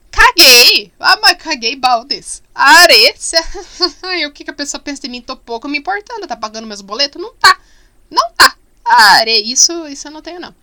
Caguei! 0.09 0.93
Ah, 0.97 1.19
mas 1.21 1.37
caguei 1.37 1.75
baldes. 1.75 2.41
Arecia. 2.55 3.43
e 4.17 4.25
o 4.25 4.31
que, 4.31 4.45
que 4.45 4.49
a 4.49 4.53
pessoa 4.53 4.79
pensa 4.79 5.01
de 5.01 5.09
mim? 5.09 5.21
Tô 5.21 5.35
pouco 5.35 5.67
me 5.67 5.77
importando. 5.77 6.25
Tá 6.25 6.37
pagando 6.37 6.65
meus 6.65 6.79
boletos? 6.79 7.21
Não 7.21 7.33
tá. 7.35 7.59
Não 8.09 8.31
tá. 8.31 8.55
Ah, 8.85 9.25
isso, 9.25 9.89
isso 9.89 10.07
eu 10.07 10.11
não 10.11 10.21
tenho, 10.21 10.39
não. 10.39 10.55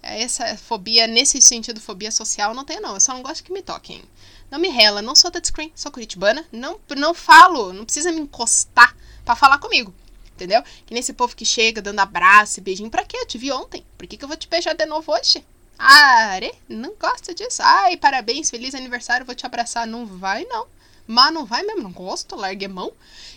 Essa 0.00 0.56
fobia, 0.56 1.08
nesse 1.08 1.42
sentido, 1.42 1.80
fobia 1.80 2.12
social, 2.12 2.54
não 2.54 2.64
tenho, 2.64 2.80
não. 2.80 2.94
Eu 2.94 3.00
só 3.00 3.12
não 3.14 3.22
gosto 3.22 3.42
que 3.42 3.52
me 3.52 3.62
toquem. 3.62 4.00
Não 4.48 4.60
me 4.60 4.68
rela, 4.68 5.02
não 5.02 5.16
sou 5.16 5.28
touchscreen, 5.28 5.72
sou 5.74 5.90
curitibana. 5.90 6.46
Não, 6.52 6.78
não 6.96 7.12
falo, 7.12 7.72
não 7.72 7.84
precisa 7.84 8.12
me 8.12 8.20
encostar 8.20 8.96
para 9.24 9.34
falar 9.34 9.58
comigo. 9.58 9.92
Entendeu? 10.34 10.62
Que 10.86 10.94
nesse 10.94 11.12
povo 11.12 11.36
que 11.36 11.44
chega 11.44 11.82
dando 11.82 12.00
abraço 12.00 12.58
e 12.58 12.62
beijinho. 12.62 12.90
Pra 12.90 13.04
quê? 13.04 13.16
Eu 13.16 13.26
te 13.26 13.38
vi 13.38 13.52
ontem. 13.52 13.84
Por 13.96 14.06
que, 14.06 14.16
que 14.16 14.24
eu 14.24 14.28
vou 14.28 14.36
te 14.36 14.48
beijar 14.48 14.74
de 14.74 14.86
novo 14.86 15.12
hoje? 15.12 15.44
Ah, 15.78 16.38
não 16.68 16.94
gosta 16.98 17.34
disso. 17.34 17.60
Ai, 17.62 17.96
parabéns, 17.96 18.50
feliz 18.50 18.74
aniversário, 18.74 19.26
vou 19.26 19.34
te 19.34 19.44
abraçar. 19.44 19.86
Não 19.86 20.06
vai, 20.06 20.44
não. 20.44 20.66
Mas 21.06 21.32
não 21.32 21.44
vai 21.44 21.62
mesmo, 21.64 21.82
não 21.82 21.92
gosto, 21.92 22.36
largue 22.36 22.68
mão. 22.68 22.92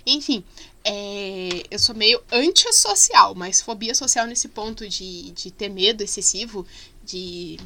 Enfim, 0.05 0.43
é, 0.83 1.63
eu 1.71 1.79
sou 1.79 1.95
meio 1.95 2.21
antissocial, 2.31 3.33
mas 3.33 3.61
fobia 3.61 3.95
social 3.95 4.27
nesse 4.27 4.47
ponto 4.47 4.87
de, 4.87 5.31
de 5.31 5.51
ter 5.51 5.69
medo 5.69 6.03
excessivo, 6.03 6.65
de. 7.03 7.59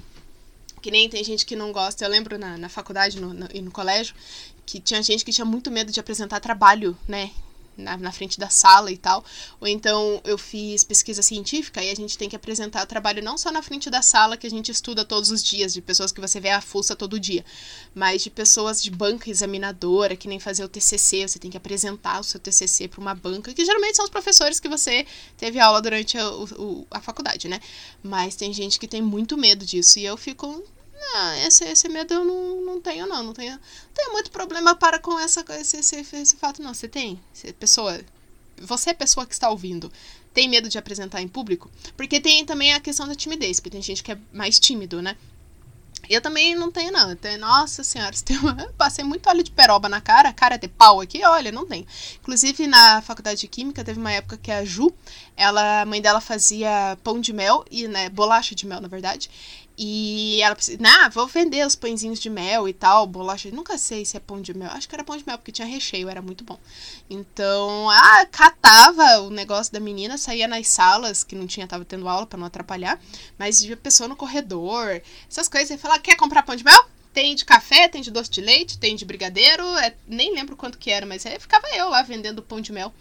Que 0.82 0.90
nem 0.90 1.10
tem 1.10 1.24
gente 1.24 1.46
que 1.46 1.58
não 1.58 1.74
gosta. 1.74 2.06
Eu 2.06 2.10
lembro 2.10 2.38
na, 2.40 2.58
na 2.58 2.70
faculdade 2.70 3.20
no, 3.20 3.34
no, 3.34 3.50
e 3.54 3.62
no 3.62 3.72
colégio 3.72 4.16
que 4.66 4.80
tinha 4.80 5.02
gente 5.02 5.26
que 5.26 5.34
tinha 5.34 5.44
muito 5.44 5.70
medo 5.70 5.92
de 5.92 6.00
apresentar 6.00 6.40
trabalho, 6.40 6.98
né? 7.08 7.32
Na, 7.80 7.98
na 7.98 8.12
frente 8.12 8.40
da 8.40 8.50
sala 8.50 8.92
e 8.92 8.98
tal. 8.98 9.24
Ou 9.60 9.68
então 9.68 10.22
eu 10.24 10.38
fiz 10.38 10.84
pesquisa 10.84 11.22
científica 11.22 11.84
e 11.84 11.90
a 11.90 11.96
gente 11.96 12.18
tem 12.18 12.30
que 12.30 12.36
apresentar 12.36 12.86
trabalho 12.86 13.24
não 13.24 13.38
só 13.38 13.52
na 13.52 13.62
frente 13.62 13.90
da 13.90 14.02
sala 14.02 14.38
que 14.38 14.46
a 14.46 14.50
gente 14.50 14.72
estuda 14.72 15.06
todos 15.06 15.32
os 15.32 15.44
dias, 15.44 15.74
de 15.74 15.82
pessoas 15.82 16.12
que 16.12 16.22
você 16.22 16.40
vê 16.40 16.50
a 16.50 16.62
fuça 16.62 16.96
todo 16.96 17.20
dia, 17.20 17.46
mas 17.94 18.24
de 18.24 18.30
pessoas 18.30 18.82
de 18.82 18.92
banca 18.92 19.30
examinadora, 19.30 20.16
que 20.16 20.28
nem 20.28 20.40
fazer 20.40 20.64
o 20.64 20.70
TCC, 20.70 21.28
você 21.28 21.40
tem 21.40 21.52
que 21.52 21.58
apresentar 21.58 22.20
o 22.20 22.24
seu 22.24 22.40
TCC 22.40 22.88
para 22.88 23.00
uma 23.00 23.16
banca, 23.16 23.54
que 23.54 23.66
geralmente 23.66 23.96
são 23.96 24.06
os 24.06 24.12
professores 24.12 24.60
que 24.60 24.68
você 24.68 25.06
teve 25.38 25.60
aula 25.60 25.82
durante 25.82 26.18
a, 26.18 26.30
o, 26.30 26.86
a 26.92 27.00
faculdade, 27.00 27.48
né? 27.48 27.60
Mas 28.04 28.36
tem 28.36 28.52
gente 28.54 28.80
que 28.80 28.88
tem 28.88 29.02
muito 29.02 29.38
medo 29.38 29.66
disso 29.66 30.00
e 30.00 30.06
eu 30.06 30.18
fico 30.18 30.64
não, 31.00 31.34
esse, 31.46 31.64
esse 31.64 31.88
medo 31.90 32.14
eu 32.14 32.26
não, 32.26 32.62
não 32.62 32.82
tenho, 32.82 33.08
não. 33.08 33.24
Não 33.24 33.34
tenho, 33.34 33.58
tenho 33.94 34.12
muito 34.12 34.30
problema 34.32 34.76
para 34.76 35.00
com 35.00 35.18
essa, 35.20 35.44
esse, 35.60 35.78
esse, 35.78 36.16
esse 36.16 36.36
fato, 36.36 36.62
não. 36.62 36.74
Você 36.74 36.88
tem? 36.88 37.20
Você, 37.34 37.54
pessoa. 37.54 38.00
Você, 38.62 38.90
é 38.90 38.94
pessoa 38.94 39.26
que 39.26 39.34
está 39.34 39.50
ouvindo, 39.50 39.90
tem 40.34 40.50
medo 40.50 40.68
de 40.68 40.78
apresentar 40.78 41.22
em 41.22 41.28
público? 41.30 41.72
Porque 41.96 42.20
tem 42.20 42.46
também 42.46 42.74
a 42.74 42.80
questão 42.80 43.08
da 43.08 43.16
timidez, 43.16 43.60
porque 43.60 43.70
tem 43.70 43.82
gente 43.82 44.04
que 44.04 44.12
é 44.12 44.18
mais 44.34 44.60
tímido, 44.60 45.02
né? 45.02 45.16
Eu 46.10 46.22
também 46.22 46.56
não 46.56 46.72
tenho, 46.72 46.92
não. 46.92 47.16
Tenho, 47.16 47.40
nossa 47.40 47.84
senhora, 47.84 48.14
passei 48.78 49.04
muito 49.06 49.30
óleo 49.30 49.44
de 49.44 49.52
peroba 49.52 49.88
na 49.88 50.02
cara, 50.02 50.34
cara 50.34 50.58
de 50.58 50.68
pau 50.68 51.00
aqui, 51.00 51.24
olha, 51.24 51.52
não 51.52 51.66
tem. 51.66 51.86
Inclusive, 52.20 52.68
na 52.68 53.02
faculdade 53.02 53.42
de 53.42 53.48
Química, 53.48 53.84
teve 53.84 54.00
uma 54.00 54.12
época 54.12 54.38
que 54.38 54.52
a 54.52 54.66
Ju, 54.66 54.92
ela, 55.38 55.82
a 55.82 55.86
mãe 55.86 56.02
dela 56.02 56.20
fazia 56.20 56.98
pão 57.04 57.20
de 57.20 57.32
mel, 57.32 57.64
e, 57.70 57.88
né, 57.88 58.10
bolacha 58.10 58.56
de 58.56 58.66
mel, 58.66 58.82
na 58.82 58.88
verdade. 58.88 59.30
E 59.82 60.42
ela 60.42 60.56
precisa, 60.56 60.78
ah, 60.84 61.08
vou 61.08 61.26
vender 61.26 61.66
os 61.66 61.74
pãezinhos 61.74 62.20
de 62.20 62.30
mel 62.30 62.68
e 62.68 62.74
tal, 62.74 63.08
bolacha. 63.08 63.50
Nunca 63.50 63.78
sei 63.78 64.04
se 64.04 64.18
é 64.18 64.20
pão 64.20 64.42
de 64.42 64.54
mel. 64.54 64.70
Acho 64.72 64.90
que 64.90 64.94
era 64.94 65.06
pão 65.06 65.16
de 65.16 65.26
mel, 65.26 65.38
porque 65.38 65.54
tinha 65.54 65.66
recheio, 65.66 66.10
era 66.10 66.22
muito 66.22 66.44
bom. 66.44 66.60
Então, 67.10 67.90
ah, 67.90 68.26
catava 68.30 69.22
o 69.22 69.30
negócio 69.30 69.72
da 69.72 69.80
menina, 69.80 70.18
saía 70.18 70.50
nas 70.50 70.68
salas, 70.68 71.24
que 71.24 71.34
não 71.34 71.48
tinha, 71.48 71.66
tava 71.66 71.86
tendo 71.86 72.10
aula 72.10 72.26
para 72.26 72.38
não 72.38 72.48
atrapalhar, 72.48 73.00
mas 73.38 73.62
via 73.62 73.78
pessoa 73.78 74.10
no 74.10 74.18
corredor, 74.18 75.02
essas 75.30 75.48
coisas. 75.48 75.72
E 75.72 75.78
falava, 75.78 76.02
quer 76.02 76.18
comprar 76.18 76.44
pão 76.44 76.58
de 76.58 76.66
mel? 76.66 76.86
Tem 77.14 77.34
de 77.34 77.46
café, 77.46 77.88
tem 77.88 78.02
de 78.02 78.12
doce 78.12 78.30
de 78.30 78.42
leite, 78.42 78.78
tem 78.78 78.98
de 78.98 79.06
brigadeiro, 79.06 79.64
é, 79.78 79.96
nem 80.06 80.36
lembro 80.36 80.58
quanto 80.58 80.78
que 80.78 80.92
era, 80.92 81.06
mas 81.06 81.26
aí 81.26 81.40
ficava 81.40 81.66
eu 81.70 81.88
lá 81.88 82.02
vendendo 82.02 82.44
pão 82.44 82.60
de 82.60 82.74
mel 82.74 82.94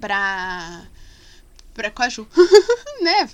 pra. 0.00 0.86
pra 1.74 1.90
Coaju. 1.90 2.26
né? 3.02 3.28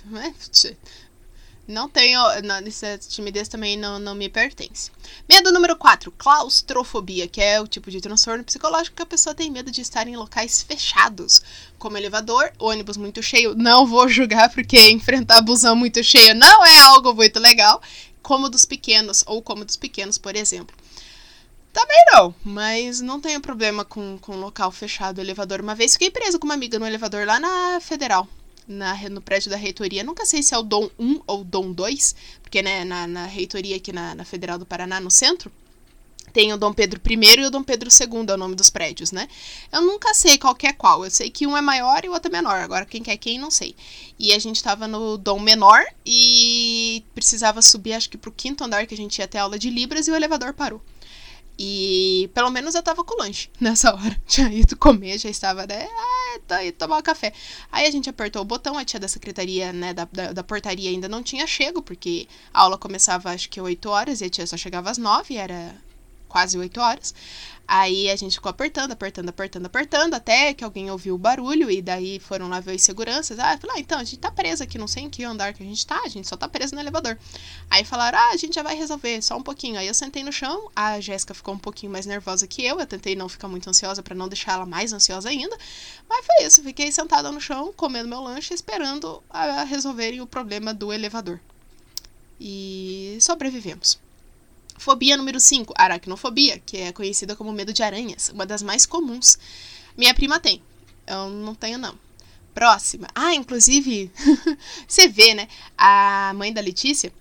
Não 1.67 1.87
tenho. 1.87 2.19
Não, 2.43 2.55
essa 2.57 2.97
timidez 2.97 3.47
também 3.47 3.77
não, 3.77 3.99
não 3.99 4.15
me 4.15 4.27
pertence. 4.27 4.91
Medo 5.29 5.51
número 5.51 5.75
4, 5.75 6.11
claustrofobia, 6.11 7.27
que 7.27 7.41
é 7.41 7.61
o 7.61 7.67
tipo 7.67 7.91
de 7.91 8.01
transtorno 8.01 8.43
psicológico 8.43 8.95
que 8.95 9.03
a 9.03 9.05
pessoa 9.05 9.35
tem 9.35 9.51
medo 9.51 9.71
de 9.71 9.81
estar 9.81 10.07
em 10.07 10.17
locais 10.17 10.61
fechados, 10.61 11.41
como 11.77 11.97
elevador, 11.97 12.51
ônibus 12.59 12.97
muito 12.97 13.21
cheio. 13.21 13.55
Não 13.55 13.85
vou 13.85 14.09
julgar, 14.09 14.49
porque 14.49 14.77
enfrentar 14.89 15.41
busão 15.41 15.75
muito 15.75 16.03
cheio 16.03 16.33
não 16.35 16.65
é 16.65 16.79
algo 16.79 17.13
muito 17.13 17.39
legal, 17.39 17.81
como 18.21 18.49
dos 18.49 18.65
pequenos, 18.65 19.23
ou 19.27 19.41
como 19.41 19.63
dos 19.63 19.77
pequenos, 19.77 20.17
por 20.17 20.35
exemplo. 20.35 20.75
Também 21.71 22.03
não, 22.11 22.35
mas 22.43 22.99
não 22.99 23.21
tenho 23.21 23.39
problema 23.39 23.85
com, 23.85 24.17
com 24.19 24.35
local 24.35 24.71
fechado, 24.71 25.21
elevador. 25.21 25.61
Uma 25.61 25.75
vez 25.75 25.93
fiquei 25.93 26.11
preso 26.11 26.37
com 26.37 26.45
uma 26.45 26.53
amiga 26.53 26.77
no 26.77 26.85
elevador 26.85 27.25
lá 27.25 27.39
na 27.39 27.79
Federal 27.79 28.27
na, 28.71 28.97
no 29.09 29.21
prédio 29.21 29.49
da 29.49 29.57
reitoria. 29.57 30.03
Nunca 30.03 30.25
sei 30.25 30.41
se 30.41 30.53
é 30.53 30.57
o 30.57 30.63
Dom 30.63 30.89
1 30.97 31.21
ou 31.27 31.43
Dom 31.43 31.71
2, 31.71 32.15
porque 32.41 32.61
né, 32.61 32.83
na, 32.83 33.07
na 33.07 33.25
reitoria 33.25 33.75
aqui 33.75 33.91
na, 33.91 34.15
na 34.15 34.25
Federal 34.25 34.57
do 34.57 34.65
Paraná, 34.65 34.99
no 34.99 35.11
centro, 35.11 35.51
tem 36.31 36.53
o 36.53 36.57
Dom 36.57 36.73
Pedro 36.73 36.99
I 37.05 37.41
e 37.41 37.45
o 37.45 37.51
Dom 37.51 37.63
Pedro 37.63 37.89
II, 37.89 38.25
é 38.29 38.33
o 38.33 38.37
nome 38.37 38.55
dos 38.55 38.69
prédios, 38.69 39.11
né? 39.11 39.27
Eu 39.71 39.81
nunca 39.81 40.13
sei 40.13 40.37
qual 40.37 40.55
é 40.63 40.73
qual. 40.73 41.03
Eu 41.03 41.11
sei 41.11 41.29
que 41.29 41.45
um 41.45 41.57
é 41.57 41.61
maior 41.61 42.03
e 42.03 42.09
o 42.09 42.13
outro 42.13 42.29
é 42.29 42.31
menor. 42.31 42.61
Agora, 42.61 42.85
quem 42.85 43.03
quer 43.03 43.17
quem, 43.17 43.37
não 43.37 43.51
sei. 43.51 43.75
E 44.17 44.31
a 44.33 44.39
gente 44.39 44.63
tava 44.63 44.87
no 44.87 45.17
Dom 45.17 45.39
menor 45.39 45.83
e 46.05 47.03
precisava 47.13 47.61
subir, 47.61 47.93
acho 47.93 48.09
que 48.09 48.17
pro 48.17 48.31
quinto 48.31 48.63
andar, 48.63 48.87
que 48.87 48.93
a 48.93 48.97
gente 48.97 49.19
ia 49.19 49.27
ter 49.27 49.39
aula 49.39 49.59
de 49.59 49.69
Libras, 49.69 50.07
e 50.07 50.11
o 50.11 50.15
elevador 50.15 50.53
parou. 50.53 50.81
E 51.63 52.27
pelo 52.33 52.49
menos 52.49 52.73
eu 52.73 52.81
tava 52.81 53.03
com 53.03 53.21
lanche 53.21 53.47
nessa 53.61 53.93
hora. 53.93 54.19
Tinha 54.25 54.51
ido 54.51 54.75
comer, 54.75 55.19
já 55.19 55.29
estava, 55.29 55.67
né? 55.67 55.87
Ah, 55.87 56.39
tá 56.47 56.57
tomar 56.75 56.97
um 56.97 57.01
café. 57.03 57.31
Aí 57.71 57.85
a 57.85 57.91
gente 57.91 58.09
apertou 58.09 58.41
o 58.41 58.45
botão, 58.45 58.79
a 58.79 58.83
tia 58.83 58.99
da 58.99 59.07
secretaria, 59.07 59.71
né, 59.71 59.93
da, 59.93 60.05
da, 60.11 60.33
da, 60.33 60.43
portaria 60.43 60.89
ainda 60.89 61.07
não 61.07 61.21
tinha 61.21 61.45
chego, 61.45 61.79
porque 61.79 62.27
a 62.51 62.61
aula 62.61 62.79
começava 62.79 63.29
acho 63.29 63.47
que 63.47 63.61
8 63.61 63.87
horas 63.89 64.21
e 64.21 64.25
a 64.25 64.29
tia 64.29 64.47
só 64.47 64.57
chegava 64.57 64.89
às 64.89 64.97
9, 64.97 65.35
era 65.35 65.75
quase 66.31 66.57
8 66.57 66.79
horas. 66.79 67.13
Aí 67.73 68.09
a 68.09 68.15
gente 68.17 68.35
ficou 68.35 68.49
apertando, 68.49 68.91
apertando, 68.91 69.29
apertando, 69.29 69.65
apertando, 69.65 70.13
até 70.13 70.53
que 70.53 70.61
alguém 70.61 70.91
ouviu 70.91 71.15
o 71.15 71.17
barulho 71.17 71.71
e 71.71 71.81
daí 71.81 72.19
foram 72.19 72.49
lá 72.49 72.59
ver 72.59 72.75
os 72.75 72.81
seguranças. 72.81 73.39
Ah, 73.39 73.57
falaram, 73.57 73.77
ah, 73.77 73.79
então, 73.79 73.97
a 73.97 74.03
gente 74.03 74.19
tá 74.19 74.29
presa 74.29 74.65
aqui, 74.65 74.77
não 74.77 74.89
sei 74.89 75.03
em 75.03 75.09
que 75.09 75.23
andar 75.23 75.53
que 75.53 75.63
a 75.63 75.65
gente 75.65 75.87
tá, 75.87 76.01
a 76.03 76.09
gente 76.09 76.27
só 76.27 76.35
tá 76.35 76.49
preso 76.49 76.75
no 76.75 76.81
elevador. 76.81 77.17
Aí 77.69 77.85
falaram, 77.85 78.17
ah, 78.17 78.31
a 78.31 78.35
gente 78.35 78.55
já 78.55 78.61
vai 78.61 78.75
resolver, 78.75 79.21
só 79.21 79.37
um 79.37 79.43
pouquinho. 79.43 79.79
Aí 79.79 79.87
eu 79.87 79.93
sentei 79.93 80.21
no 80.21 80.33
chão, 80.33 80.69
a 80.75 80.99
Jéssica 80.99 81.33
ficou 81.33 81.53
um 81.53 81.57
pouquinho 81.57 81.91
mais 81.93 82.05
nervosa 82.05 82.45
que 82.45 82.61
eu, 82.61 82.77
eu 82.77 82.85
tentei 82.85 83.15
não 83.15 83.29
ficar 83.29 83.47
muito 83.47 83.69
ansiosa 83.69 84.03
para 84.03 84.15
não 84.15 84.27
deixar 84.27 84.53
ela 84.53 84.65
mais 84.65 84.91
ansiosa 84.91 85.29
ainda. 85.29 85.57
Mas 86.09 86.25
foi 86.25 86.45
isso, 86.45 86.61
fiquei 86.61 86.91
sentada 86.91 87.31
no 87.31 87.39
chão, 87.39 87.71
comendo 87.73 88.09
meu 88.09 88.21
lanche, 88.21 88.53
esperando 88.53 89.23
a 89.29 89.63
resolverem 89.63 90.19
o 90.19 90.27
problema 90.27 90.73
do 90.73 90.91
elevador. 90.91 91.39
E 92.37 93.17
sobrevivemos. 93.21 94.10
Fobia 94.81 95.15
número 95.15 95.39
5, 95.39 95.75
aracnofobia, 95.77 96.57
que 96.65 96.77
é 96.77 96.91
conhecida 96.91 97.35
como 97.35 97.53
medo 97.53 97.71
de 97.71 97.83
aranhas, 97.83 98.29
uma 98.29 98.47
das 98.47 98.63
mais 98.63 98.83
comuns. 98.83 99.37
Minha 99.95 100.11
prima 100.11 100.39
tem. 100.39 100.59
Eu 101.05 101.29
não 101.29 101.53
tenho, 101.53 101.77
não. 101.77 101.95
Próxima. 102.51 103.07
Ah, 103.13 103.35
inclusive, 103.35 104.11
você 104.87 105.07
vê, 105.07 105.35
né? 105.35 105.47
A 105.77 106.33
mãe 106.35 106.51
da 106.51 106.61
Letícia, 106.61 107.13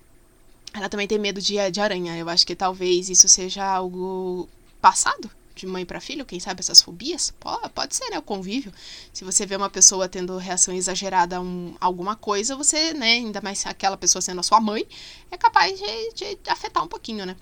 ela 0.72 0.88
também 0.88 1.06
tem 1.06 1.18
medo 1.18 1.38
de, 1.38 1.70
de 1.70 1.80
aranha. 1.82 2.16
Eu 2.16 2.30
acho 2.30 2.46
que 2.46 2.56
talvez 2.56 3.10
isso 3.10 3.28
seja 3.28 3.62
algo 3.62 4.48
passado 4.80 5.30
de 5.54 5.66
mãe 5.66 5.84
para 5.84 6.00
filho, 6.00 6.24
quem 6.24 6.40
sabe 6.40 6.60
essas 6.60 6.80
fobias? 6.80 7.32
Pode, 7.38 7.68
pode 7.70 7.94
ser, 7.94 8.08
né? 8.10 8.18
O 8.18 8.22
convívio. 8.22 8.72
Se 9.12 9.24
você 9.24 9.44
vê 9.44 9.56
uma 9.56 9.70
pessoa 9.70 10.08
tendo 10.08 10.36
reação 10.36 10.74
exagerada 10.74 11.36
a 11.36 11.40
um, 11.40 11.74
alguma 11.80 12.16
coisa, 12.16 12.56
você, 12.56 12.94
né, 12.94 13.12
ainda 13.12 13.40
mais 13.40 13.64
aquela 13.66 13.96
pessoa 13.96 14.22
sendo 14.22 14.40
a 14.40 14.42
sua 14.42 14.60
mãe, 14.60 14.86
é 15.30 15.36
capaz 15.36 15.78
de, 15.78 16.12
de 16.14 16.38
afetar 16.50 16.82
um 16.82 16.88
pouquinho, 16.88 17.26
né? 17.26 17.36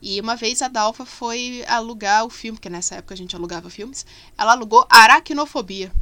E 0.00 0.20
uma 0.20 0.34
vez 0.34 0.60
a 0.62 0.68
Dalfa 0.68 1.06
foi 1.06 1.64
alugar 1.68 2.24
o 2.24 2.30
filme, 2.30 2.58
porque 2.58 2.68
nessa 2.68 2.96
época 2.96 3.14
a 3.14 3.16
gente 3.16 3.36
alugava 3.36 3.70
filmes, 3.70 4.04
ela 4.36 4.52
alugou 4.52 4.86
Aracnofobia. 4.90 5.92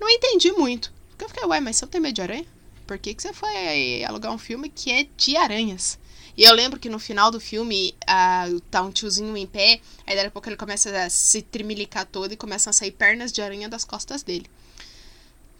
Não 0.00 0.10
entendi 0.10 0.52
muito. 0.52 0.92
Porque 1.10 1.24
eu 1.24 1.28
fiquei, 1.28 1.44
ué, 1.46 1.60
mas 1.60 1.76
você 1.76 1.84
não 1.84 1.90
tem 1.90 2.00
medo 2.00 2.14
de 2.14 2.22
aranha? 2.22 2.46
Por 2.86 2.98
que, 2.98 3.14
que 3.14 3.22
você 3.22 3.32
foi 3.32 4.02
alugar 4.04 4.32
um 4.32 4.38
filme 4.38 4.68
que 4.68 4.90
é 4.90 5.06
de 5.16 5.36
aranhas? 5.36 5.98
E 6.38 6.44
eu 6.44 6.54
lembro 6.54 6.78
que 6.78 6.88
no 6.88 7.00
final 7.00 7.32
do 7.32 7.40
filme 7.40 7.96
uh, 8.04 8.60
tá 8.70 8.80
um 8.80 8.92
tiozinho 8.92 9.36
em 9.36 9.44
pé, 9.44 9.80
aí 10.06 10.14
daqui 10.14 10.28
a 10.28 10.30
pouco 10.30 10.48
ele 10.48 10.56
começa 10.56 10.88
a 10.96 11.10
se 11.10 11.42
trimilicar 11.42 12.06
todo 12.06 12.30
e 12.30 12.36
começam 12.36 12.70
a 12.70 12.72
sair 12.72 12.92
pernas 12.92 13.32
de 13.32 13.42
aranha 13.42 13.68
das 13.68 13.84
costas 13.84 14.22
dele. 14.22 14.48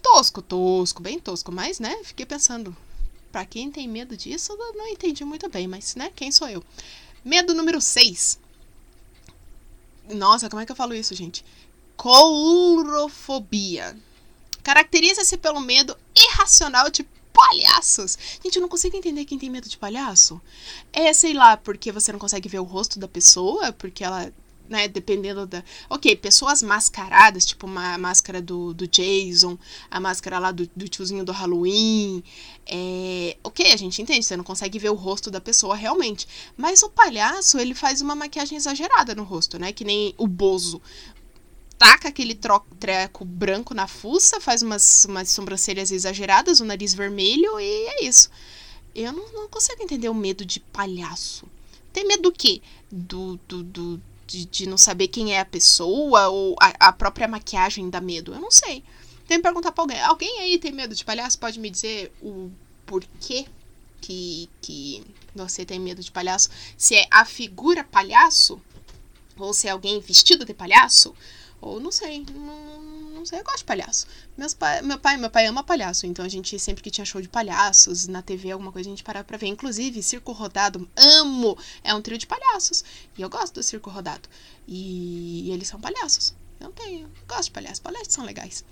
Tosco, 0.00 0.40
tosco, 0.40 1.02
bem 1.02 1.18
tosco, 1.18 1.50
mas 1.50 1.80
né, 1.80 1.98
fiquei 2.04 2.24
pensando, 2.24 2.76
para 3.32 3.44
quem 3.44 3.72
tem 3.72 3.88
medo 3.88 4.16
disso, 4.16 4.56
não 4.76 4.86
entendi 4.86 5.24
muito 5.24 5.48
bem, 5.48 5.66
mas 5.66 5.96
né, 5.96 6.12
quem 6.14 6.30
sou 6.30 6.48
eu? 6.48 6.62
Medo 7.24 7.54
número 7.54 7.80
6. 7.80 8.38
Nossa, 10.10 10.48
como 10.48 10.62
é 10.62 10.66
que 10.66 10.70
eu 10.70 10.76
falo 10.76 10.94
isso, 10.94 11.12
gente? 11.12 11.44
Courofobia. 11.96 13.96
Caracteriza-se 14.62 15.38
pelo 15.38 15.58
medo 15.58 15.98
irracional 16.14 16.88
de 16.88 17.04
palhaços. 17.38 18.18
Gente, 18.42 18.56
eu 18.56 18.62
não 18.62 18.68
consigo 18.68 18.96
entender 18.96 19.24
quem 19.24 19.38
tem 19.38 19.48
medo 19.48 19.68
de 19.68 19.78
palhaço. 19.78 20.40
É, 20.92 21.12
sei 21.12 21.32
lá, 21.32 21.56
porque 21.56 21.92
você 21.92 22.10
não 22.10 22.18
consegue 22.18 22.48
ver 22.48 22.58
o 22.58 22.64
rosto 22.64 22.98
da 22.98 23.06
pessoa, 23.06 23.72
porque 23.72 24.02
ela 24.02 24.32
né, 24.68 24.86
dependendo 24.86 25.46
da. 25.46 25.64
Ok, 25.88 26.14
pessoas 26.16 26.62
mascaradas, 26.62 27.46
tipo 27.46 27.66
uma 27.66 27.96
máscara 27.96 28.42
do, 28.42 28.74
do 28.74 28.86
Jason, 28.86 29.56
a 29.90 29.98
máscara 29.98 30.38
lá 30.38 30.52
do, 30.52 30.68
do 30.76 30.88
tiozinho 30.88 31.24
do 31.24 31.32
Halloween. 31.32 32.22
É... 32.66 33.36
Ok, 33.42 33.72
a 33.72 33.76
gente 33.76 34.02
entende, 34.02 34.26
você 34.26 34.36
não 34.36 34.44
consegue 34.44 34.78
ver 34.78 34.90
o 34.90 34.94
rosto 34.94 35.30
da 35.30 35.40
pessoa 35.40 35.74
realmente. 35.74 36.28
Mas 36.56 36.82
o 36.82 36.90
palhaço, 36.90 37.58
ele 37.58 37.74
faz 37.74 38.02
uma 38.02 38.14
maquiagem 38.14 38.58
exagerada 38.58 39.14
no 39.14 39.24
rosto, 39.24 39.58
né? 39.58 39.72
Que 39.72 39.84
nem 39.84 40.14
o 40.18 40.26
Bozo 40.26 40.82
taca 41.78 42.08
aquele 42.08 42.38
treco 42.78 43.24
branco 43.24 43.72
na 43.72 43.86
fuça, 43.86 44.40
faz 44.40 44.62
umas, 44.62 45.04
umas 45.04 45.30
sobrancelhas 45.30 45.92
exageradas, 45.92 46.60
o 46.60 46.64
nariz 46.64 46.92
vermelho 46.92 47.58
e 47.60 47.86
é 47.86 48.04
isso. 48.04 48.28
Eu 48.94 49.12
não, 49.12 49.32
não 49.32 49.48
consigo 49.48 49.82
entender 49.82 50.08
o 50.08 50.14
medo 50.14 50.44
de 50.44 50.58
palhaço. 50.58 51.46
Tem 51.92 52.04
medo 52.06 52.24
do 52.24 52.32
quê? 52.32 52.60
Do, 52.90 53.38
do, 53.46 53.62
do, 53.62 54.02
de, 54.26 54.44
de 54.44 54.68
não 54.68 54.76
saber 54.76 55.08
quem 55.08 55.34
é 55.34 55.40
a 55.40 55.44
pessoa 55.44 56.28
ou 56.28 56.56
a, 56.60 56.88
a 56.88 56.92
própria 56.92 57.28
maquiagem 57.28 57.88
dá 57.88 58.00
medo? 58.00 58.34
Eu 58.34 58.40
não 58.40 58.50
sei. 58.50 58.82
Tem 59.26 59.38
que 59.38 59.42
perguntar 59.42 59.70
pra 59.72 59.84
alguém. 59.84 60.00
Alguém 60.00 60.40
aí 60.40 60.58
tem 60.58 60.72
medo 60.72 60.94
de 60.94 61.04
palhaço? 61.04 61.38
Pode 61.38 61.60
me 61.60 61.70
dizer 61.70 62.12
o 62.20 62.50
porquê 62.86 63.46
que, 64.00 64.48
que 64.60 65.04
você 65.34 65.64
tem 65.64 65.78
medo 65.78 66.02
de 66.02 66.10
palhaço? 66.10 66.48
Se 66.76 66.96
é 66.96 67.06
a 67.10 67.24
figura 67.24 67.84
palhaço? 67.84 68.60
Ou 69.36 69.54
se 69.54 69.68
é 69.68 69.70
alguém 69.70 70.00
vestido 70.00 70.44
de 70.44 70.54
palhaço? 70.54 71.14
Ou 71.60 71.80
não 71.80 71.90
sei, 71.90 72.24
não, 72.34 72.80
não 73.10 73.26
sei, 73.26 73.40
eu 73.40 73.44
gosto 73.44 73.58
de 73.58 73.64
palhaço. 73.64 74.06
Meus 74.36 74.54
pai, 74.54 74.80
meu 74.80 74.98
pai, 74.98 75.16
meu 75.16 75.28
pai 75.28 75.46
ama 75.46 75.64
palhaço, 75.64 76.06
então 76.06 76.24
a 76.24 76.28
gente 76.28 76.56
sempre 76.58 76.82
que 76.82 76.90
tinha 76.90 77.04
show 77.04 77.20
de 77.20 77.28
palhaços 77.28 78.06
na 78.06 78.22
TV, 78.22 78.52
alguma 78.52 78.70
coisa 78.70 78.88
a 78.88 78.92
gente 78.92 79.02
parava 79.02 79.24
pra 79.24 79.36
ver. 79.36 79.48
Inclusive, 79.48 80.02
Circo 80.02 80.32
Rodado, 80.32 80.88
amo! 80.96 81.58
É 81.82 81.92
um 81.92 82.00
trio 82.00 82.16
de 82.16 82.26
palhaços. 82.26 82.84
E 83.16 83.22
eu 83.22 83.28
gosto 83.28 83.54
do 83.54 83.62
Circo 83.62 83.90
Rodado. 83.90 84.28
E, 84.66 85.48
e 85.48 85.50
eles 85.50 85.66
são 85.66 85.80
palhaços. 85.80 86.34
Eu 86.60 86.70
tenho, 86.70 87.10
gosto 87.26 87.44
de 87.44 87.50
palhaços, 87.50 87.80
palhaços 87.80 88.14
são 88.14 88.24
legais. 88.24 88.64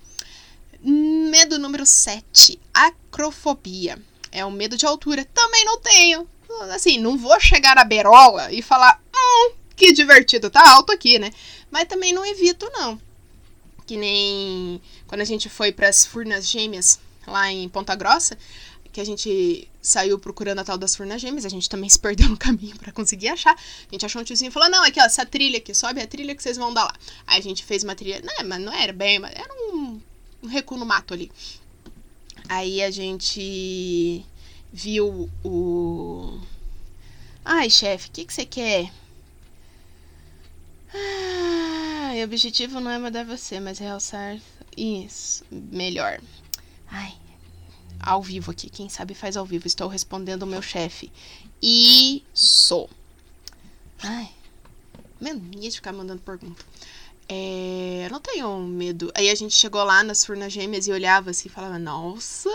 Medo 0.80 1.58
número 1.58 1.84
7, 1.84 2.60
acrofobia. 2.72 4.00
É 4.30 4.44
o 4.44 4.50
medo 4.50 4.76
de 4.76 4.86
altura. 4.86 5.24
Também 5.24 5.64
não 5.64 5.80
tenho. 5.80 6.28
Assim, 6.72 6.98
não 6.98 7.18
vou 7.18 7.38
chegar 7.40 7.74
na 7.74 7.84
berola 7.84 8.52
e 8.52 8.62
falar, 8.62 9.02
hum, 9.14 9.52
que 9.76 9.92
divertido, 9.92 10.50
tá 10.50 10.72
alto 10.72 10.92
aqui, 10.92 11.18
né? 11.18 11.30
Mas 11.70 11.84
também 11.84 12.12
não 12.12 12.24
evito, 12.24 12.68
não 12.72 12.98
que 13.86 13.96
nem 13.96 14.80
quando 15.06 15.20
a 15.20 15.24
gente 15.24 15.48
foi 15.48 15.70
para 15.70 15.88
as 15.88 16.04
Furnas 16.04 16.48
Gêmeas 16.48 16.98
lá 17.26 17.50
em 17.50 17.68
Ponta 17.68 17.94
Grossa, 17.94 18.36
que 18.92 19.00
a 19.00 19.04
gente 19.04 19.68
saiu 19.80 20.18
procurando 20.18 20.58
a 20.58 20.64
tal 20.64 20.76
das 20.76 20.96
Furnas 20.96 21.20
Gêmeas, 21.20 21.44
a 21.44 21.48
gente 21.48 21.68
também 21.68 21.88
se 21.88 21.98
perdeu 21.98 22.28
no 22.28 22.36
caminho 22.36 22.76
para 22.76 22.92
conseguir 22.92 23.28
achar. 23.28 23.54
A 23.54 23.92
gente 23.92 24.04
achou 24.04 24.20
um 24.20 24.24
tiozinho 24.24 24.48
e 24.48 24.52
falou: 24.52 24.68
"Não, 24.68 24.82
aqui 24.82 25.00
ó, 25.00 25.04
essa 25.04 25.24
trilha 25.24 25.58
aqui, 25.58 25.72
sobe 25.72 26.00
a 26.00 26.06
trilha 26.06 26.34
que 26.34 26.42
vocês 26.42 26.56
vão 26.56 26.74
dar 26.74 26.84
lá". 26.84 26.94
Aí 27.26 27.38
a 27.38 27.42
gente 27.42 27.64
fez 27.64 27.84
uma 27.84 27.94
trilha, 27.94 28.20
não, 28.22 28.48
mas 28.48 28.60
não 28.60 28.72
era 28.72 28.92
bem, 28.92 29.18
mas 29.18 29.32
era 29.34 29.52
um, 29.54 30.00
um 30.42 30.48
recuo 30.48 30.76
no 30.76 30.84
mato 30.84 31.14
ali. 31.14 31.30
Aí 32.48 32.82
a 32.82 32.90
gente 32.90 34.24
viu 34.72 35.30
o 35.44 36.40
Ai, 37.44 37.70
chefe, 37.70 38.08
o 38.08 38.12
que 38.12 38.24
que 38.24 38.34
você 38.34 38.44
quer? 38.44 38.90
Ah, 40.96 42.12
o 42.14 42.24
objetivo 42.24 42.80
não 42.80 42.90
é 42.90 42.98
mudar 42.98 43.24
você, 43.24 43.60
mas 43.60 43.78
realçar 43.78 44.38
isso. 44.76 45.44
Melhor. 45.50 46.20
Ai, 46.88 47.14
ao 48.00 48.22
vivo 48.22 48.50
aqui. 48.50 48.70
Quem 48.70 48.88
sabe 48.88 49.14
faz 49.14 49.36
ao 49.36 49.44
vivo. 49.44 49.66
Estou 49.66 49.88
respondendo 49.88 50.42
o 50.42 50.46
meu 50.46 50.62
chefe. 50.62 51.12
Isso. 51.62 52.88
Ai, 54.02 54.28
mania 55.20 55.70
de 55.70 55.76
ficar 55.76 55.92
mandando 55.92 56.22
pergunta. 56.22 56.64
É, 57.28 58.08
não 58.10 58.20
tenho 58.20 58.58
medo. 58.60 59.10
Aí 59.14 59.28
a 59.30 59.34
gente 59.34 59.54
chegou 59.54 59.82
lá 59.82 60.02
nas 60.02 60.24
furnas 60.24 60.52
gêmeas 60.52 60.86
e 60.86 60.92
olhava 60.92 61.30
assim 61.30 61.48
e 61.48 61.52
falava: 61.52 61.78
Nossa, 61.78 62.50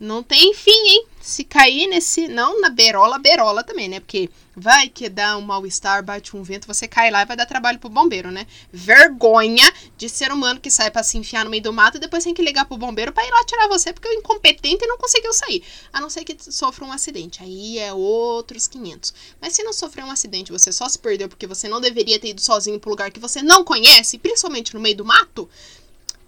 não 0.00 0.22
tem 0.22 0.54
fim, 0.54 0.70
hein? 0.70 1.06
Se 1.20 1.44
cair 1.44 1.86
nesse. 1.86 2.26
Não 2.26 2.58
na 2.58 2.70
berola, 2.70 3.18
berola 3.18 3.62
também, 3.62 3.86
né? 3.86 4.00
Porque 4.00 4.30
vai 4.56 4.88
que 4.88 5.10
dá 5.10 5.36
um 5.36 5.42
mal-estar, 5.42 6.02
bate 6.02 6.34
um 6.34 6.42
vento, 6.42 6.66
você 6.66 6.88
cai 6.88 7.10
lá 7.10 7.20
e 7.20 7.26
vai 7.26 7.36
dar 7.36 7.44
trabalho 7.44 7.78
pro 7.78 7.90
bombeiro, 7.90 8.30
né? 8.30 8.46
Vergonha 8.72 9.70
de 9.98 10.08
ser 10.08 10.32
humano 10.32 10.58
que 10.58 10.70
sai 10.70 10.90
para 10.90 11.02
se 11.02 11.18
enfiar 11.18 11.44
no 11.44 11.50
meio 11.50 11.62
do 11.62 11.70
mato 11.70 11.98
e 11.98 12.00
depois 12.00 12.24
tem 12.24 12.32
que 12.32 12.40
ligar 12.40 12.64
pro 12.64 12.78
bombeiro 12.78 13.12
para 13.12 13.26
ir 13.26 13.30
lá 13.30 13.44
tirar 13.44 13.68
você 13.68 13.92
porque 13.92 14.08
é 14.08 14.14
incompetente 14.14 14.86
não 14.86 14.96
conseguiu 14.96 15.34
sair. 15.34 15.62
A 15.92 16.00
não 16.00 16.08
ser 16.08 16.24
que 16.24 16.34
sofra 16.50 16.86
um 16.86 16.92
acidente. 16.92 17.42
Aí 17.42 17.78
é 17.78 17.92
outros 17.92 18.66
500. 18.66 19.12
Mas 19.38 19.52
se 19.52 19.62
não 19.62 19.74
sofrer 19.74 20.02
um 20.02 20.10
acidente, 20.10 20.50
você 20.50 20.72
só 20.72 20.88
se 20.88 20.98
perdeu 20.98 21.28
porque 21.28 21.46
você 21.46 21.68
não 21.68 21.78
deveria 21.78 22.18
ter 22.18 22.28
ido 22.28 22.40
sozinho 22.40 22.80
pro 22.80 22.88
lugar 22.88 23.10
que 23.10 23.20
você 23.20 23.42
não 23.42 23.62
conhece, 23.62 24.16
principalmente 24.16 24.72
no 24.72 24.80
meio 24.80 24.96
do 24.96 25.04
mato. 25.04 25.46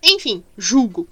Enfim, 0.03 0.45
julgo. 0.59 1.09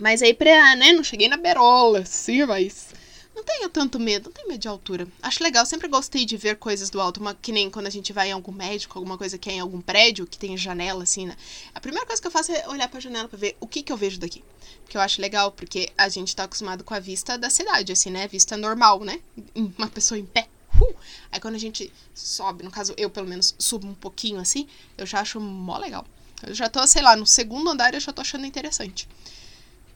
Mas 0.00 0.22
aí 0.22 0.32
pra, 0.32 0.74
né, 0.76 0.92
não 0.92 1.04
cheguei 1.04 1.28
na 1.28 1.36
berola, 1.36 2.06
sim, 2.06 2.46
mas 2.46 2.88
não 3.34 3.44
tenho 3.44 3.68
tanto 3.68 4.00
medo, 4.00 4.24
não 4.24 4.32
tenho 4.32 4.48
medo 4.48 4.60
de 4.60 4.66
altura. 4.66 5.06
Acho 5.22 5.42
legal, 5.42 5.66
sempre 5.66 5.88
gostei 5.88 6.24
de 6.24 6.38
ver 6.38 6.56
coisas 6.56 6.88
do 6.88 6.98
alto, 6.98 7.20
uma, 7.20 7.34
que 7.34 7.52
nem 7.52 7.70
quando 7.70 7.86
a 7.86 7.90
gente 7.90 8.10
vai 8.10 8.30
em 8.30 8.32
algum 8.32 8.50
médico, 8.50 8.98
alguma 8.98 9.18
coisa 9.18 9.36
que 9.36 9.50
é 9.50 9.54
em 9.54 9.60
algum 9.60 9.78
prédio, 9.78 10.26
que 10.26 10.38
tem 10.38 10.56
janela, 10.56 11.02
assim, 11.02 11.26
né? 11.26 11.36
A 11.74 11.80
primeira 11.80 12.06
coisa 12.06 12.20
que 12.20 12.26
eu 12.26 12.30
faço 12.30 12.50
é 12.50 12.66
olhar 12.66 12.88
pra 12.88 12.98
janela 12.98 13.28
pra 13.28 13.38
ver 13.38 13.58
o 13.60 13.66
que 13.66 13.82
que 13.82 13.92
eu 13.92 13.96
vejo 13.96 14.18
daqui. 14.18 14.42
Que 14.88 14.96
eu 14.96 15.02
acho 15.02 15.20
legal, 15.20 15.52
porque 15.52 15.90
a 15.98 16.08
gente 16.08 16.34
tá 16.34 16.44
acostumado 16.44 16.82
com 16.82 16.94
a 16.94 16.98
vista 16.98 17.36
da 17.36 17.50
cidade, 17.50 17.92
assim, 17.92 18.10
né? 18.10 18.26
Vista 18.26 18.56
normal, 18.56 19.00
né? 19.00 19.20
Uma 19.54 19.88
pessoa 19.88 20.18
em 20.18 20.24
pé. 20.24 20.48
Uh! 20.80 20.94
Aí 21.30 21.38
quando 21.40 21.56
a 21.56 21.58
gente 21.58 21.92
sobe, 22.14 22.64
no 22.64 22.70
caso 22.70 22.94
eu 22.96 23.10
pelo 23.10 23.28
menos 23.28 23.54
subo 23.58 23.86
um 23.86 23.94
pouquinho 23.94 24.40
assim, 24.40 24.66
eu 24.96 25.04
já 25.04 25.20
acho 25.20 25.38
mó 25.38 25.76
legal. 25.76 26.06
Eu 26.42 26.54
já 26.54 26.70
tô, 26.70 26.86
sei 26.86 27.02
lá, 27.02 27.14
no 27.16 27.26
segundo 27.26 27.68
andar 27.68 27.92
eu 27.92 28.00
já 28.00 28.12
tô 28.12 28.22
achando 28.22 28.46
interessante. 28.46 29.06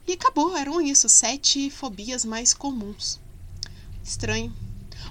E 0.07 0.13
acabou, 0.13 0.55
eram 0.55 0.79
isso, 0.81 1.09
sete 1.09 1.69
fobias 1.69 2.23
mais 2.23 2.53
comuns. 2.53 3.19
Estranho. 4.03 4.53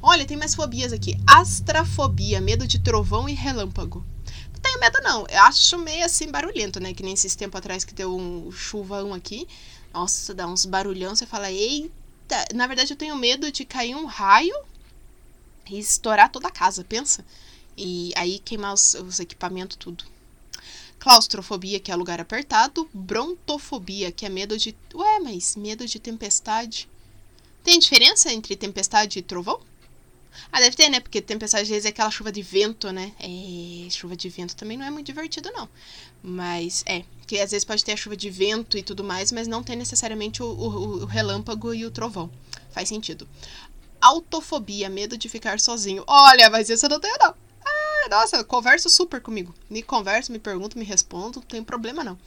Olha, 0.01 0.25
tem 0.25 0.37
mais 0.37 0.55
fobias 0.55 0.93
aqui. 0.93 1.19
Astrafobia, 1.27 2.41
medo 2.41 2.67
de 2.67 2.79
trovão 2.79 3.29
e 3.29 3.33
relâmpago. 3.33 4.05
Não 4.53 4.61
tenho 4.61 4.79
medo, 4.79 4.99
não. 5.03 5.27
Eu 5.29 5.43
acho 5.43 5.79
meio 5.79 6.05
assim 6.05 6.31
barulhento, 6.31 6.79
né? 6.79 6.95
Que 6.95 7.03
nem 7.03 7.15
esses 7.15 7.35
tempo 7.35 7.57
atrás 7.59 7.85
que 7.85 7.95
deu 7.95 8.17
um 8.17 8.53
chuvão 8.53 9.13
aqui. 9.13 9.49
Nossa, 9.93 10.33
dá 10.35 10.47
uns 10.47 10.65
barulhão, 10.65 11.15
você 11.15 11.27
fala, 11.27 11.51
eita. 11.51 12.45
Na 12.55 12.67
verdade, 12.67 12.93
eu 12.93 12.97
tenho 12.97 13.17
medo 13.17 13.51
de 13.51 13.65
cair 13.65 13.97
um 13.97 14.07
raio 14.07 14.55
e 15.69 15.79
estourar 15.79 16.31
toda 16.31 16.49
a 16.49 16.53
casa, 16.53 16.85
pensa? 16.85 17.25
E 17.77 18.13
aí 18.17 18.39
queimar 18.39 18.75
os, 18.75 18.95
os 18.95 19.19
equipamentos, 19.19 19.77
tudo. 19.77 20.05
Claustrofobia, 21.05 21.79
que 21.79 21.93
é 21.93 21.95
lugar 21.95 22.19
apertado. 22.19 22.89
Brontofobia, 22.91 24.11
que 24.11 24.25
é 24.25 24.31
medo 24.31 24.57
de. 24.57 24.75
Ué, 24.95 25.21
mas 25.21 25.55
medo 25.55 25.87
de 25.87 26.01
tempestade. 26.01 26.89
Tem 27.63 27.79
diferença 27.79 28.33
entre 28.33 28.57
tempestade 28.57 29.19
e 29.19 29.23
trovão? 29.23 29.61
Ah, 30.51 30.61
deve 30.61 30.75
ter, 30.75 30.89
né? 30.89 31.01
Porque 31.01 31.21
tempestade 31.21 31.65
às 31.65 31.69
vezes 31.69 31.85
é 31.85 31.91
aquela 31.91 32.11
chuva 32.11 32.33
de 32.33 32.41
vento, 32.41 32.91
né? 32.91 33.13
É, 33.21 33.91
chuva 33.91 34.17
de 34.17 34.31
vento 34.31 34.57
também 34.57 34.79
não 34.79 34.87
é 34.87 34.91
muito 34.91 35.05
divertido, 35.05 35.53
não. 35.53 35.69
Mas 36.23 36.83
é, 36.87 37.05
que 37.27 37.39
às 37.39 37.51
vezes 37.51 37.67
pode 37.67 37.85
ter 37.85 37.93
a 37.93 37.97
chuva 37.99 38.17
de 38.17 38.31
vento 38.31 38.79
e 38.79 38.83
tudo 38.83 39.05
mais, 39.05 39.31
mas 39.31 39.47
não 39.47 39.63
tem 39.63 39.77
necessariamente 39.77 40.43
o, 40.43 40.47
o, 40.47 41.03
o 41.03 41.05
relâmpago 41.05 41.75
e 41.75 41.85
o 41.85 41.91
trovão. 41.91 42.31
Faz 42.71 42.89
sentido. 42.89 43.29
Autofobia, 44.01 44.89
medo 44.89 45.19
de 45.19 45.29
ficar 45.29 45.61
sozinho. 45.61 46.03
Olha, 46.07 46.49
mas 46.49 46.71
isso 46.71 46.87
eu 46.87 46.91
não 46.91 46.99
tenho, 46.99 47.19
não 47.21 47.44
nossa, 48.09 48.45
conversa 48.45 48.89
super 48.89 49.21
comigo. 49.21 49.55
Me 49.69 49.83
conversa, 49.83 50.33
me 50.33 50.39
pergunta, 50.39 50.79
me 50.79 50.85
respondo, 50.85 51.41
não 51.41 51.47
tem 51.47 51.63
problema 51.63 52.03
não. 52.05 52.19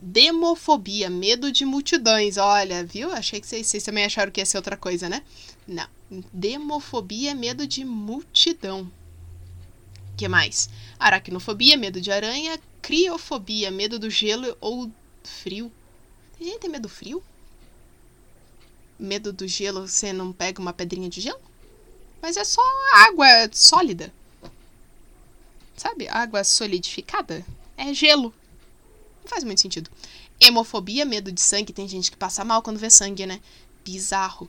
Demofobia, 0.00 1.08
medo 1.08 1.52
de 1.52 1.64
multidões. 1.64 2.36
Olha, 2.36 2.84
viu? 2.84 3.12
Achei 3.12 3.40
que 3.40 3.46
vocês, 3.46 3.66
vocês 3.66 3.84
também 3.84 4.04
acharam 4.04 4.32
que 4.32 4.40
ia 4.40 4.46
ser 4.46 4.56
outra 4.56 4.76
coisa, 4.76 5.08
né? 5.08 5.22
Não. 5.66 5.86
Demofobia, 6.32 7.34
medo 7.36 7.66
de 7.66 7.84
multidão. 7.84 8.90
que 10.16 10.26
mais? 10.26 10.68
Aracnofobia, 10.98 11.76
medo 11.76 12.00
de 12.00 12.10
aranha. 12.10 12.58
Criofobia, 12.80 13.70
medo 13.70 13.96
do 13.96 14.10
gelo 14.10 14.56
ou 14.60 14.90
frio. 15.22 15.70
Tem 16.36 16.48
gente 16.48 16.54
que 16.56 16.62
tem 16.62 16.70
medo 16.70 16.82
do 16.82 16.88
frio? 16.88 17.22
Medo 18.98 19.32
do 19.32 19.46
gelo, 19.46 19.86
você 19.86 20.12
não 20.12 20.32
pega 20.32 20.60
uma 20.60 20.72
pedrinha 20.72 21.08
de 21.08 21.20
gelo? 21.20 21.40
Mas 22.20 22.36
é 22.36 22.44
só 22.44 22.62
água 22.94 23.26
sólida. 23.52 24.12
Sabe? 25.82 26.06
Água 26.06 26.44
solidificada 26.44 27.44
é 27.76 27.92
gelo. 27.92 28.32
Não 29.20 29.28
faz 29.28 29.42
muito 29.42 29.60
sentido. 29.60 29.90
Hemofobia, 30.38 31.04
medo 31.04 31.32
de 31.32 31.40
sangue. 31.40 31.72
Tem 31.72 31.88
gente 31.88 32.08
que 32.08 32.16
passa 32.16 32.44
mal 32.44 32.62
quando 32.62 32.78
vê 32.78 32.88
sangue, 32.88 33.26
né? 33.26 33.40
Bizarro. 33.84 34.48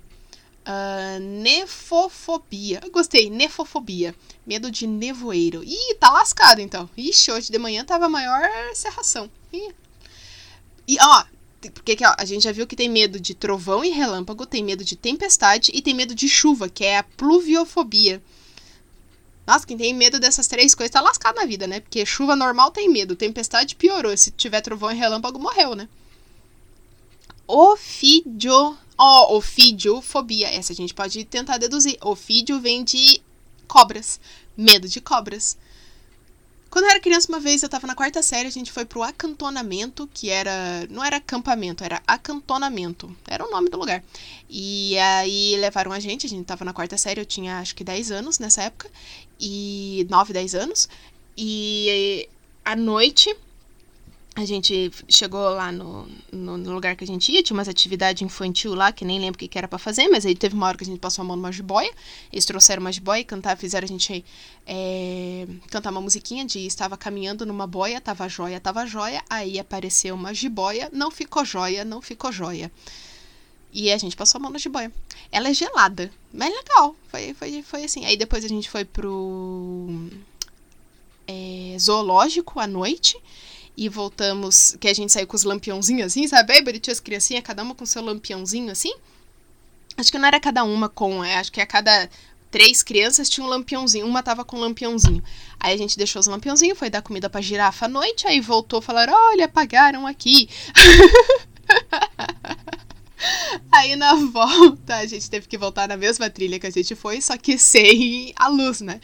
Uh, 0.62 1.20
nefofobia. 1.20 2.82
Gostei. 2.92 3.32
Nefofobia. 3.32 4.14
Medo 4.46 4.70
de 4.70 4.86
nevoeiro. 4.86 5.64
Ih, 5.64 5.96
tá 6.00 6.12
lascado 6.12 6.62
então. 6.62 6.88
Ixi, 6.96 7.32
hoje 7.32 7.52
de 7.52 7.58
manhã 7.58 7.84
tava 7.84 8.08
maior 8.08 8.48
serração. 8.76 9.28
Ih. 9.52 9.74
E 10.88 10.98
ó, 11.02 11.26
porque 11.74 11.98
ó, 12.06 12.14
a 12.16 12.26
gente 12.26 12.44
já 12.44 12.52
viu 12.52 12.68
que 12.68 12.76
tem 12.76 12.90
medo 12.90 13.20
de 13.20 13.34
trovão 13.34 13.84
e 13.84 13.90
relâmpago, 13.90 14.46
tem 14.46 14.64
medo 14.64 14.86
de 14.86 14.96
tempestade 14.96 15.72
e 15.74 15.82
tem 15.82 15.96
medo 15.96 16.14
de 16.14 16.30
chuva, 16.30 16.70
que 16.70 16.86
é 16.86 17.00
a 17.00 17.04
pluviofobia. 17.04 18.22
Nossa, 19.46 19.68
quem 19.68 19.78
tem 19.78 19.94
medo 19.94 20.20
dessas 20.20 20.48
três 20.48 20.74
coisas 20.74 20.92
tá 20.92 21.02
lascado 21.02 21.36
na 21.36 21.46
vida, 21.46 21.68
né? 21.68 21.82
Porque 21.82 22.06
chuva 22.06 22.36
normal 22.36 22.72
tem 22.72 22.90
medo, 22.90 23.16
tempestade 23.16 23.76
piorou. 23.76 24.16
Se 24.16 24.32
tiver 24.32 24.62
trovão 24.62 24.92
e 24.92 24.96
relâmpago, 24.96 25.40
morreu, 25.40 25.76
né? 25.76 25.90
Ofídio. 27.46 28.78
Ó, 28.98 29.34
oh, 29.34 29.38
ofidiofobia. 29.38 30.48
Essa 30.48 30.72
a 30.72 30.76
gente 30.76 30.94
pode 30.94 31.26
tentar 31.26 31.58
deduzir. 31.58 31.98
Ofídio 32.02 32.60
vem 32.60 32.84
de 32.84 33.22
cobras. 33.68 34.20
Medo 34.56 34.88
de 34.88 35.02
cobras. 35.02 35.58
Quando 36.74 36.86
eu 36.86 36.90
era 36.90 37.00
criança, 37.00 37.28
uma 37.30 37.40
vez 37.40 37.62
eu 37.62 37.70
tava 37.70 37.86
na 37.86 37.94
quarta 37.94 38.24
série, 38.24 38.48
a 38.48 38.52
gente 38.52 38.72
foi 38.72 38.84
pro 38.84 39.04
acantonamento, 39.04 40.10
que 40.12 40.32
era. 40.32 40.88
Não 40.90 41.06
era 41.06 41.18
acampamento, 41.18 41.84
era 41.84 42.02
acantonamento. 42.08 43.16
Era 43.28 43.46
o 43.46 43.52
nome 43.52 43.70
do 43.70 43.78
lugar. 43.78 44.04
E 44.50 44.98
aí 44.98 45.56
levaram 45.58 45.92
a 45.92 46.00
gente, 46.00 46.26
a 46.26 46.30
gente 46.30 46.48
tava 46.48 46.66
na 46.66 46.74
quarta 46.74 46.98
série, 46.98 47.22
eu 47.22 47.28
tinha 47.28 47.60
acho 47.60 47.76
que 47.76 47.84
10 47.84 48.12
anos 48.12 48.40
nessa 48.40 48.64
época. 48.64 48.90
E. 49.40 50.08
9, 50.10 50.34
10 50.34 50.56
anos. 50.56 50.90
E 51.38 52.28
à 52.66 52.76
noite 52.76 53.30
a 54.36 54.46
gente 54.46 54.92
chegou 55.08 55.50
lá 55.50 55.72
no, 55.72 56.08
no, 56.32 56.58
no, 56.58 56.74
lugar 56.74 56.96
que 56.96 57.04
a 57.04 57.08
gente 57.08 57.32
ia, 57.32 57.44
tinha 57.44 57.56
umas 57.56 57.68
atividades 57.68 58.24
infantil 58.24 58.74
lá, 58.74 58.92
que 58.92 59.06
nem 59.06 59.20
lembro 59.20 59.36
o 59.36 59.48
que, 59.48 59.58
era 59.58 59.68
para 59.68 59.78
fazer, 59.78 60.08
mas 60.08 60.26
aí 60.26 60.34
teve 60.34 60.56
uma 60.56 60.66
hora 60.66 60.78
que 60.78 60.84
a 60.84 60.88
gente 60.88 61.00
passou 61.00 61.22
a 61.22 61.26
mão 61.26 61.36
numa 61.36 61.52
jiboia, 61.52 61.92
eles 62.32 62.44
trouxeram 62.44 62.82
uma 62.82 62.92
jiboia 62.92 63.20
e 63.20 63.24
cantar, 63.24 63.56
fizeram 63.56 63.86
a 63.86 63.88
gente 63.88 64.26
é, 64.66 65.48
cantar 65.70 65.92
uma 65.92 66.02
musiquinha 66.02 66.46
de 66.46 66.66
estava 66.66 66.98
caminhando 66.98 67.46
numa 67.46 67.68
boia, 67.68 68.02
tava 68.02 68.28
joia, 68.28 68.60
tava 68.60 68.88
joia, 68.88 69.22
aí 69.30 69.60
apareceu 69.60 70.16
uma 70.16 70.34
jiboia, 70.34 70.90
não 70.92 71.12
ficou 71.12 71.46
joia, 71.46 71.86
não 71.86 72.02
ficou 72.02 72.32
joia. 72.32 72.72
E 73.72 73.92
a 73.92 73.98
gente 73.98 74.16
passou 74.16 74.38
a 74.38 74.42
mão 74.42 74.52
na 74.52 74.60
jiboia. 74.60 74.92
Ela 75.32 75.50
é 75.50 75.54
gelada, 75.54 76.12
mas 76.32 76.52
é 76.52 76.56
legal, 76.56 76.96
foi, 77.08 77.34
foi, 77.34 77.64
foi 77.64 77.84
assim. 77.84 78.06
Aí 78.06 78.16
depois 78.16 78.46
a 78.46 78.48
gente 78.48 78.70
foi 78.70 78.86
pro 78.86 80.10
é, 81.28 81.76
zoológico 81.80 82.60
à 82.60 82.68
noite, 82.68 83.18
e 83.76 83.90
voltamos, 83.90 84.78
que 84.80 84.88
a 84.88 84.94
gente 84.94 85.12
saiu 85.12 85.28
com 85.28 85.36
os 85.36 85.44
lampiãozinhos 85.44 86.08
assim, 86.08 86.28
sabe? 86.28 86.62
Bem 86.62 86.82
as 86.90 87.00
criancinhas, 87.00 87.44
cada 87.44 87.64
uma 87.64 87.76
com 87.76 87.86
seu 87.86 88.04
lampiãozinho 88.04 88.72
assim. 88.72 88.94
Acho 89.98 90.12
que 90.12 90.18
não 90.18 90.28
era 90.28 90.40
cada 90.40 90.64
uma 90.64 90.90
com, 90.90 91.24
é, 91.24 91.36
acho 91.36 91.52
que 91.52 91.62
a 91.62 91.66
cada 91.66 92.10
três 92.50 92.84
crianças 92.84 93.30
tinha 93.30 93.46
um 93.46 93.50
lampiãozinho, 93.50 94.06
uma 94.06 94.22
tava 94.22 94.46
com 94.46 94.58
um 94.58 94.60
lampiãozinho. 94.60 95.24
Aí 95.60 95.74
a 95.74 95.78
gente 95.78 95.98
deixou 95.98 96.20
os 96.20 96.28
lampiãozinhos, 96.28 96.78
foi 96.78 96.90
dar 96.90 97.02
comida 97.02 97.30
pra 97.30 97.42
girafa 97.42 97.86
à 97.86 97.90
noite, 97.90 98.28
aí 98.28 98.40
voltou 98.40 98.82
falar: 98.82 99.10
olha, 99.10 99.46
apagaram 99.46 100.06
aqui. 100.06 100.48
Aí 103.72 103.96
na 103.96 104.16
volta 104.32 104.96
a 104.96 105.06
gente 105.06 105.30
teve 105.30 105.48
que 105.48 105.58
voltar 105.58 105.88
na 105.88 105.98
mesma 105.98 106.30
trilha 106.30 106.60
que 106.60 106.68
a 106.68 106.72
gente 106.72 106.96
foi, 106.96 107.22
só 107.22 107.38
que 107.38 107.58
sem 107.58 108.34
a 108.36 108.48
luz, 108.48 108.82
né? 108.82 109.00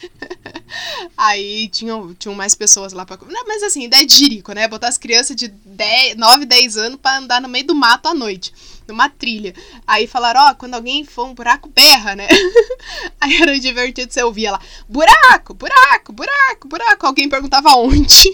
Aí 1.16 1.68
tinham, 1.68 2.14
tinham 2.14 2.34
mais 2.34 2.54
pessoas 2.54 2.92
lá 2.92 3.04
pra. 3.04 3.18
Não, 3.28 3.46
mas 3.46 3.62
assim, 3.62 3.84
ideia 3.84 4.06
de 4.06 4.14
jirico, 4.14 4.52
né? 4.52 4.68
Botar 4.68 4.88
as 4.88 4.98
crianças 4.98 5.36
de 5.36 5.48
10, 5.48 6.16
9, 6.16 6.44
10 6.46 6.76
anos 6.76 6.98
pra 7.00 7.18
andar 7.18 7.40
no 7.40 7.48
meio 7.48 7.66
do 7.66 7.74
mato 7.74 8.06
à 8.06 8.14
noite, 8.14 8.52
numa 8.86 9.08
trilha. 9.08 9.54
Aí 9.86 10.06
falaram, 10.06 10.40
ó, 10.40 10.50
oh, 10.50 10.54
quando 10.54 10.74
alguém 10.74 11.04
for 11.04 11.26
um 11.26 11.34
buraco, 11.34 11.68
berra, 11.68 12.14
né? 12.14 12.28
Aí 13.20 13.42
era 13.42 13.58
divertido, 13.58 14.12
você 14.12 14.22
ouvia 14.22 14.52
lá, 14.52 14.60
buraco, 14.88 15.54
buraco, 15.54 16.12
buraco, 16.12 16.68
buraco. 16.68 17.06
Alguém 17.06 17.28
perguntava 17.28 17.70
onde. 17.76 18.32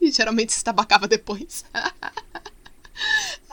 e 0.00 0.10
geralmente 0.10 0.52
se 0.52 0.58
estabacava 0.58 1.08
depois. 1.08 1.64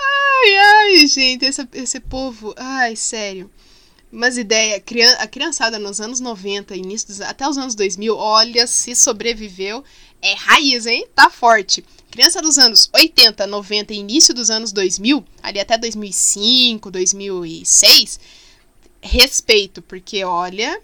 Ai, 0.03 0.57
ai, 0.57 1.07
gente, 1.07 1.45
esse, 1.45 1.67
esse 1.73 1.99
povo, 1.99 2.53
ai, 2.57 2.95
sério. 2.95 3.49
Umas 4.11 4.37
ideias, 4.37 4.83
a 5.19 5.27
criançada 5.27 5.79
nos 5.79 6.01
anos 6.01 6.19
90, 6.19 6.75
início 6.75 7.07
dos, 7.07 7.21
até 7.21 7.47
os 7.47 7.57
anos 7.57 7.75
2000, 7.75 8.15
olha, 8.15 8.67
se 8.67 8.93
sobreviveu, 8.93 9.83
é 10.21 10.33
raiz, 10.33 10.85
hein? 10.85 11.07
Tá 11.15 11.29
forte. 11.29 11.83
Criança 12.09 12.41
dos 12.41 12.57
anos 12.57 12.89
80, 12.93 13.47
90 13.47 13.93
e 13.93 13.97
início 13.97 14.33
dos 14.33 14.49
anos 14.49 14.73
2000, 14.73 15.25
ali 15.41 15.59
até 15.61 15.77
2005, 15.77 16.91
2006, 16.91 18.19
respeito, 19.01 19.81
porque 19.81 20.23
olha. 20.25 20.81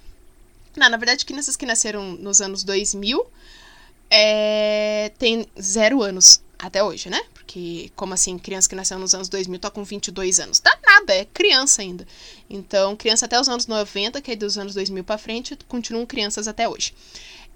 Não, 0.77 0.89
na 0.89 0.97
verdade, 0.97 1.25
crianças 1.25 1.57
que 1.57 1.65
nasceram 1.65 2.13
nos 2.13 2.39
anos 2.39 2.63
2000 2.63 3.25
é, 4.09 5.11
tem 5.17 5.45
zero 5.59 6.01
anos 6.01 6.41
até 6.59 6.83
hoje, 6.83 7.09
né? 7.09 7.21
Porque, 7.33 7.91
como 7.95 8.13
assim, 8.13 8.37
criança 8.37 8.67
que 8.67 8.75
nasceu 8.75 8.97
nos 8.97 9.13
anos 9.13 9.29
2000 9.29 9.59
tá 9.59 9.69
com 9.69 9.83
22 9.83 10.39
anos? 10.39 10.59
Dá 10.59 10.77
nada, 10.85 11.13
é 11.13 11.25
criança 11.25 11.81
ainda. 11.81 12.07
Então, 12.49 12.95
criança 12.95 13.25
até 13.25 13.39
os 13.39 13.47
anos 13.47 13.67
90, 13.67 14.21
que 14.21 14.31
é 14.31 14.35
dos 14.35 14.57
anos 14.57 14.73
2000 14.73 15.03
para 15.03 15.17
frente, 15.17 15.57
continuam 15.67 16.05
crianças 16.05 16.47
até 16.47 16.67
hoje. 16.67 16.93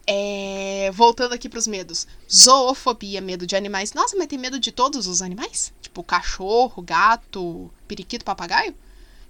É... 0.05 0.91
Voltando 0.93 1.33
aqui 1.33 1.49
pros 1.49 1.67
medos. 1.67 2.07
Zoofobia, 2.31 3.21
medo 3.21 3.47
de 3.47 3.55
animais. 3.55 3.93
Nossa, 3.93 4.15
mas 4.17 4.27
tem 4.27 4.37
medo 4.37 4.59
de 4.59 4.71
todos 4.71 5.07
os 5.07 5.21
animais? 5.21 5.73
Tipo 5.81 6.03
cachorro, 6.03 6.81
gato, 6.81 7.71
periquito, 7.87 8.25
papagaio? 8.25 8.75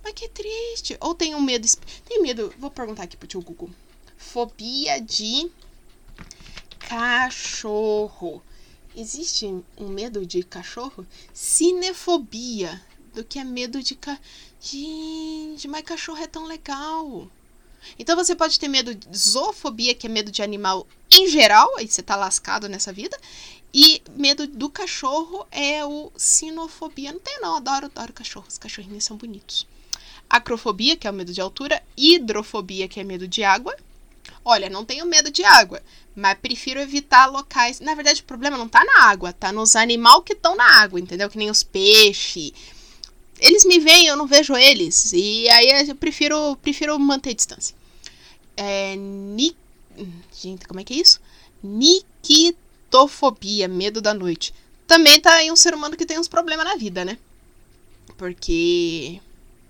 Mas 0.03 0.13
que 0.13 0.27
triste. 0.27 0.97
Ou 0.99 1.13
tem 1.13 1.35
um 1.35 1.41
medo. 1.41 1.67
Tem 2.05 2.21
medo. 2.21 2.53
Vou 2.57 2.71
perguntar 2.71 3.03
aqui 3.03 3.15
pro 3.15 3.27
tio 3.27 3.41
Google. 3.41 3.69
Fobia 4.17 4.99
de 4.99 5.49
cachorro. 6.79 8.41
Existe 8.95 9.45
um 9.77 9.87
medo 9.87 10.25
de 10.25 10.43
cachorro? 10.43 11.05
Cinefobia. 11.33 12.81
Do 13.13 13.23
que 13.23 13.39
é 13.39 13.43
medo 13.43 13.81
de 13.81 13.95
ca... 13.95 14.19
Gente, 14.59 15.67
mas 15.67 15.83
cachorro 15.83 16.21
é 16.21 16.27
tão 16.27 16.45
legal. 16.45 17.29
Então 17.97 18.15
você 18.15 18.35
pode 18.35 18.59
ter 18.59 18.67
medo 18.67 18.93
de 18.93 19.17
zoofobia, 19.17 19.95
que 19.95 20.07
é 20.07 20.09
medo 20.09 20.31
de 20.31 20.41
animal 20.41 20.85
em 21.09 21.27
geral, 21.27 21.69
aí 21.77 21.87
você 21.87 22.01
tá 22.01 22.15
lascado 22.15 22.69
nessa 22.69 22.93
vida. 22.93 23.17
E 23.73 24.01
medo 24.15 24.45
do 24.45 24.69
cachorro 24.69 25.47
é 25.51 25.85
o 25.85 26.11
sinofobia. 26.15 27.11
Não 27.13 27.19
tem 27.19 27.39
não, 27.39 27.55
adoro, 27.55 27.85
adoro 27.85 28.13
cachorros. 28.13 28.57
Cachorrinhos 28.57 29.03
são 29.03 29.17
bonitos. 29.17 29.65
Acrofobia, 30.29 30.95
que 30.95 31.07
é 31.07 31.11
o 31.11 31.13
medo 31.13 31.33
de 31.33 31.41
altura. 31.41 31.81
Hidrofobia, 31.95 32.87
que 32.87 32.99
é 32.99 33.03
medo 33.03 33.27
de 33.27 33.43
água. 33.43 33.75
Olha, 34.43 34.69
não 34.69 34.83
tenho 34.83 35.05
medo 35.05 35.29
de 35.29 35.43
água, 35.43 35.81
mas 36.15 36.37
prefiro 36.39 36.79
evitar 36.79 37.27
locais. 37.27 37.79
Na 37.79 37.95
verdade, 37.95 38.21
o 38.21 38.25
problema 38.25 38.57
não 38.57 38.67
tá 38.67 38.83
na 38.83 39.03
água, 39.03 39.33
tá 39.33 39.51
nos 39.51 39.75
animais 39.75 40.23
que 40.25 40.33
estão 40.33 40.55
na 40.55 40.81
água, 40.81 40.99
entendeu? 40.99 41.29
Que 41.29 41.37
nem 41.37 41.49
os 41.49 41.63
peixes. 41.63 42.51
Eles 43.39 43.65
me 43.65 43.79
veem, 43.79 44.07
eu 44.07 44.15
não 44.15 44.27
vejo 44.27 44.55
eles. 44.55 45.13
E 45.13 45.49
aí 45.49 45.87
eu 45.87 45.95
prefiro, 45.95 46.55
prefiro 46.57 46.97
manter 46.99 47.33
distância. 47.33 47.75
É. 48.55 48.95
Ni... 48.95 49.55
Gente, 50.33 50.67
como 50.67 50.79
é 50.79 50.83
que 50.83 50.93
é 50.93 50.97
isso? 50.97 51.19
Niquitofobia, 51.63 53.67
medo 53.67 54.01
da 54.01 54.13
noite. 54.13 54.53
Também 54.87 55.19
tá 55.21 55.35
aí 55.35 55.51
um 55.51 55.55
ser 55.55 55.73
humano 55.73 55.95
que 55.95 56.05
tem 56.05 56.19
uns 56.19 56.27
problemas 56.27 56.65
na 56.65 56.75
vida, 56.75 57.05
né? 57.05 57.17
Porque. 58.17 59.21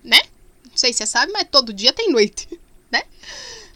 Né? 0.04 0.22
Não 0.70 0.76
sei 0.76 0.92
se 0.92 1.00
você 1.00 1.06
sabe, 1.06 1.32
mas 1.32 1.48
todo 1.50 1.74
dia 1.74 1.94
tem 1.94 2.12
noite, 2.12 2.48
né? 2.92 3.04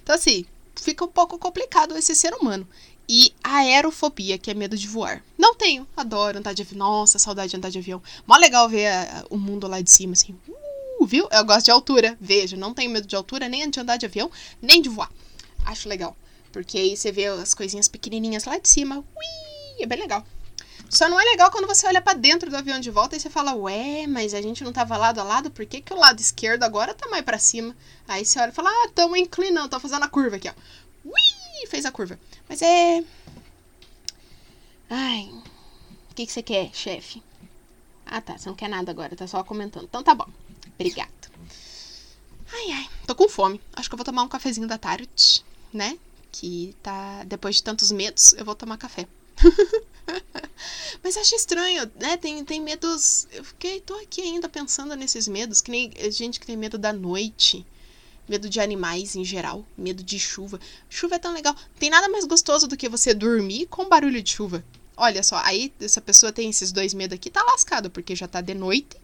Então, 0.02 0.16
assim, 0.16 0.46
fica 0.86 1.04
um 1.04 1.08
pouco 1.08 1.40
complicado 1.40 1.98
esse 1.98 2.14
ser 2.14 2.34
humano. 2.34 2.68
E 3.10 3.34
aerofobia, 3.44 4.38
que 4.38 4.50
é 4.50 4.54
medo 4.54 4.78
de 4.78 4.88
voar. 4.88 5.24
Não 5.38 5.56
tenho, 5.56 5.88
adoro 5.98 6.38
andar 6.38 6.54
de 6.54 6.62
avião. 6.62 6.78
Nossa, 6.78 7.20
saudade 7.20 7.50
de 7.50 7.58
andar 7.58 7.70
de 7.70 7.80
avião. 7.80 8.02
Mó 8.26 8.38
legal 8.38 8.70
ver 8.70 8.88
a, 8.88 9.26
o 9.30 9.38
mundo 9.38 9.68
lá 9.68 9.82
de 9.82 9.92
cima, 9.92 10.14
assim. 10.14 10.36
Uh, 10.48 11.06
viu? 11.06 11.28
Eu 11.32 11.44
gosto 11.44 11.66
de 11.66 11.72
altura. 11.72 12.18
Veja, 12.22 12.56
não 12.56 12.74
tenho 12.74 12.90
medo 12.90 13.08
de 13.08 13.16
altura, 13.16 13.50
nem 13.50 13.70
de 13.70 13.80
andar 13.80 13.98
de 13.98 14.06
avião, 14.06 14.32
nem 14.62 14.82
de 14.82 14.90
voar. 14.90 15.12
Acho 15.66 15.90
legal. 15.90 16.16
Porque 16.52 16.78
aí 16.78 16.96
você 16.96 17.12
vê 17.12 17.26
as 17.26 17.54
coisinhas 17.54 17.88
pequenininhas 17.88 18.46
lá 18.46 18.58
de 18.58 18.70
cima. 18.70 18.98
Ui, 18.98 19.84
é 19.84 19.86
bem 19.86 20.00
legal. 20.00 20.24
Só 20.90 21.10
não 21.10 21.20
é 21.20 21.24
legal 21.24 21.52
quando 21.52 21.68
você 21.68 21.88
olha 21.88 22.02
para 22.02 22.18
dentro 22.18 22.50
do 22.50 22.56
avião 22.56 22.80
de 22.80 22.92
volta 22.92 23.16
e 23.16 23.20
você 23.20 23.30
fala, 23.30 23.56
ué, 23.56 24.08
mas 24.08 24.34
a 24.34 24.42
gente 24.42 24.64
não 24.64 24.72
tava 24.72 24.98
lado 24.98 25.20
a 25.20 25.24
lado, 25.24 25.52
por 25.52 25.66
que, 25.66 25.82
que 25.82 25.94
o 25.94 25.98
lado 26.00 26.20
esquerdo 26.20 26.64
agora 26.64 26.94
tá 26.94 27.08
mais 27.10 27.24
para 27.24 27.40
cima? 27.40 27.76
Aí 28.08 28.26
você 28.26 28.40
olha 28.40 28.50
e 28.50 28.54
fala, 28.54 28.70
ah, 28.70 28.90
tamo 28.94 29.18
inclinando, 29.18 29.70
tô 29.70 29.80
fazendo 29.80 30.04
a 30.04 30.08
curva 30.08 30.36
aqui, 30.36 30.50
ó. 30.50 30.54
Ui, 31.06 31.68
fez 31.68 31.86
a 31.86 31.92
curva. 31.92 32.20
Mas 32.48 32.62
é. 32.62 33.04
Ai. 34.90 35.30
O 36.12 36.16
que, 36.16 36.26
que 36.26 36.32
você 36.32 36.42
quer, 36.42 36.70
chefe? 36.74 37.22
Ah, 38.06 38.22
tá. 38.22 38.38
Você 38.38 38.48
não 38.48 38.56
quer 38.56 38.70
nada 38.70 38.92
agora, 38.92 39.16
tá 39.16 39.28
só 39.28 39.44
comentando. 39.44 39.86
Então 39.86 40.04
tá 40.04 40.14
bom. 40.14 40.28
Obrigado. 40.76 41.12
Ai, 42.54 42.72
ai. 42.72 42.90
Tô 43.06 43.16
com 43.16 43.28
fome. 43.28 43.60
Acho 43.74 43.90
que 43.90 43.96
eu 43.96 43.98
vou 43.98 44.06
tomar 44.06 44.24
um 44.24 44.28
cafezinho 44.28 44.68
da 44.68 44.78
tarde, 44.78 45.44
né? 45.74 45.98
Que 46.32 46.76
tá. 46.82 47.24
Depois 47.26 47.56
de 47.56 47.64
tantos 47.64 47.92
medos, 47.92 48.34
eu 48.34 48.46
vou 48.46 48.56
tomar 48.56 48.78
café. 48.78 49.08
Mas 51.04 51.18
acho 51.18 51.36
estranho, 51.36 51.90
né? 52.00 52.18
Tem, 52.18 52.44
tem 52.44 52.62
medos. 52.62 53.28
Eu 53.32 53.44
fiquei, 53.44 53.82
tô 53.82 53.94
aqui 53.96 54.22
ainda 54.22 54.50
pensando 54.50 54.96
nesses 54.96 55.28
medos, 55.28 55.62
que 55.62 55.72
nem 55.72 55.92
gente 56.10 56.40
que 56.40 56.46
tem 56.46 56.58
medo 56.58 56.78
da 56.78 56.94
noite. 56.94 57.66
Medo 58.28 58.50
de 58.50 58.60
animais 58.60 59.16
em 59.16 59.24
geral, 59.24 59.64
medo 59.78 60.02
de 60.02 60.18
chuva. 60.18 60.60
Chuva 60.90 61.16
é 61.16 61.20
tão 61.20 61.32
legal. 61.32 61.56
Tem 61.78 61.92
nada 61.92 62.10
mais 62.10 62.26
gostoso 62.26 62.68
do 62.68 62.76
que 62.76 62.90
você 62.90 63.14
dormir 63.14 63.68
com 63.68 63.88
barulho 63.88 64.22
de 64.22 64.32
chuva. 64.32 64.64
Olha 64.98 65.22
só, 65.22 65.38
aí 65.44 65.72
essa 65.80 66.02
pessoa 66.02 66.32
tem 66.32 66.50
esses 66.50 66.72
dois 66.72 66.94
medos 66.94 67.16
aqui, 67.16 67.30
tá 67.30 67.44
lascado, 67.44 67.90
porque 67.90 68.16
já 68.16 68.28
tá 68.28 68.42
de 68.42 68.54
noite 68.56 68.98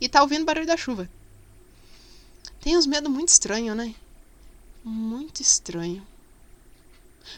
e 0.00 0.08
tá 0.08 0.22
ouvindo 0.22 0.44
barulho 0.44 0.66
da 0.66 0.76
chuva. 0.76 1.08
Tem 2.60 2.76
uns 2.76 2.86
medos 2.86 3.12
muito 3.12 3.28
estranhos, 3.28 3.76
né? 3.76 3.94
Muito 4.82 5.40
estranho. 5.40 6.04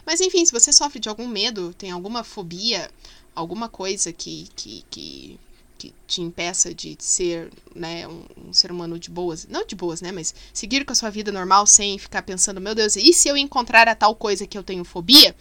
Mas 0.05 0.21
enfim, 0.21 0.45
se 0.45 0.51
você 0.51 0.71
sofre 0.71 0.99
de 0.99 1.09
algum 1.09 1.27
medo, 1.27 1.73
tem 1.73 1.91
alguma 1.91 2.23
fobia, 2.23 2.89
alguma 3.35 3.69
coisa 3.69 4.11
que, 4.11 4.47
que, 4.55 4.85
que, 4.89 5.39
que 5.77 5.93
te 6.07 6.21
impeça 6.21 6.73
de 6.73 6.95
ser 6.99 7.51
né, 7.75 8.07
um, 8.07 8.23
um, 8.47 8.53
ser 8.53 8.71
humano 8.71 8.97
de 8.97 9.09
boas, 9.09 9.45
não 9.47 9.65
de 9.65 9.75
boas, 9.75 10.01
né, 10.01 10.11
mas 10.11 10.33
seguir 10.53 10.85
com 10.85 10.91
a 10.91 10.95
sua 10.95 11.09
vida 11.09 11.31
normal 11.31 11.67
sem 11.67 11.97
ficar 11.97 12.23
pensando, 12.23 12.59
meu 12.59 12.73
Deus, 12.73 12.95
e 12.95 13.13
se 13.13 13.27
eu 13.27 13.37
encontrar 13.37 13.87
a 13.87 13.95
tal 13.95 14.15
coisa 14.15 14.47
que 14.47 14.57
eu 14.57 14.63
tenho 14.63 14.83
fobia? 14.83 15.35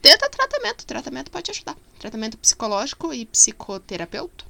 Tenta 0.00 0.28
tratamento, 0.28 0.84
tratamento 0.84 1.30
pode 1.30 1.50
ajudar. 1.52 1.76
Tratamento 2.00 2.36
psicológico 2.36 3.14
e 3.14 3.24
psicoterapeuta. 3.24 4.44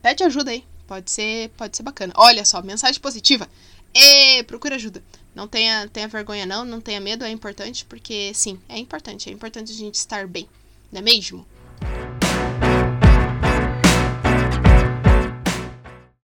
Pede 0.00 0.22
ajuda 0.22 0.52
aí, 0.52 0.64
pode 0.86 1.10
ser, 1.10 1.48
pode 1.56 1.76
ser 1.76 1.82
bacana. 1.82 2.12
Olha 2.16 2.44
só, 2.44 2.62
mensagem 2.62 3.00
positiva. 3.00 3.48
E 3.92 4.44
procura 4.44 4.76
ajuda. 4.76 5.02
Não 5.34 5.48
tenha, 5.48 5.88
tenha 5.88 6.06
vergonha, 6.06 6.46
não, 6.46 6.64
não 6.64 6.80
tenha 6.80 7.00
medo, 7.00 7.24
é 7.24 7.30
importante, 7.30 7.84
porque 7.84 8.32
sim, 8.34 8.58
é 8.68 8.78
importante. 8.78 9.28
É 9.28 9.32
importante 9.32 9.72
a 9.72 9.74
gente 9.74 9.96
estar 9.96 10.26
bem, 10.26 10.48
não 10.92 11.00
é 11.00 11.02
mesmo? 11.02 11.44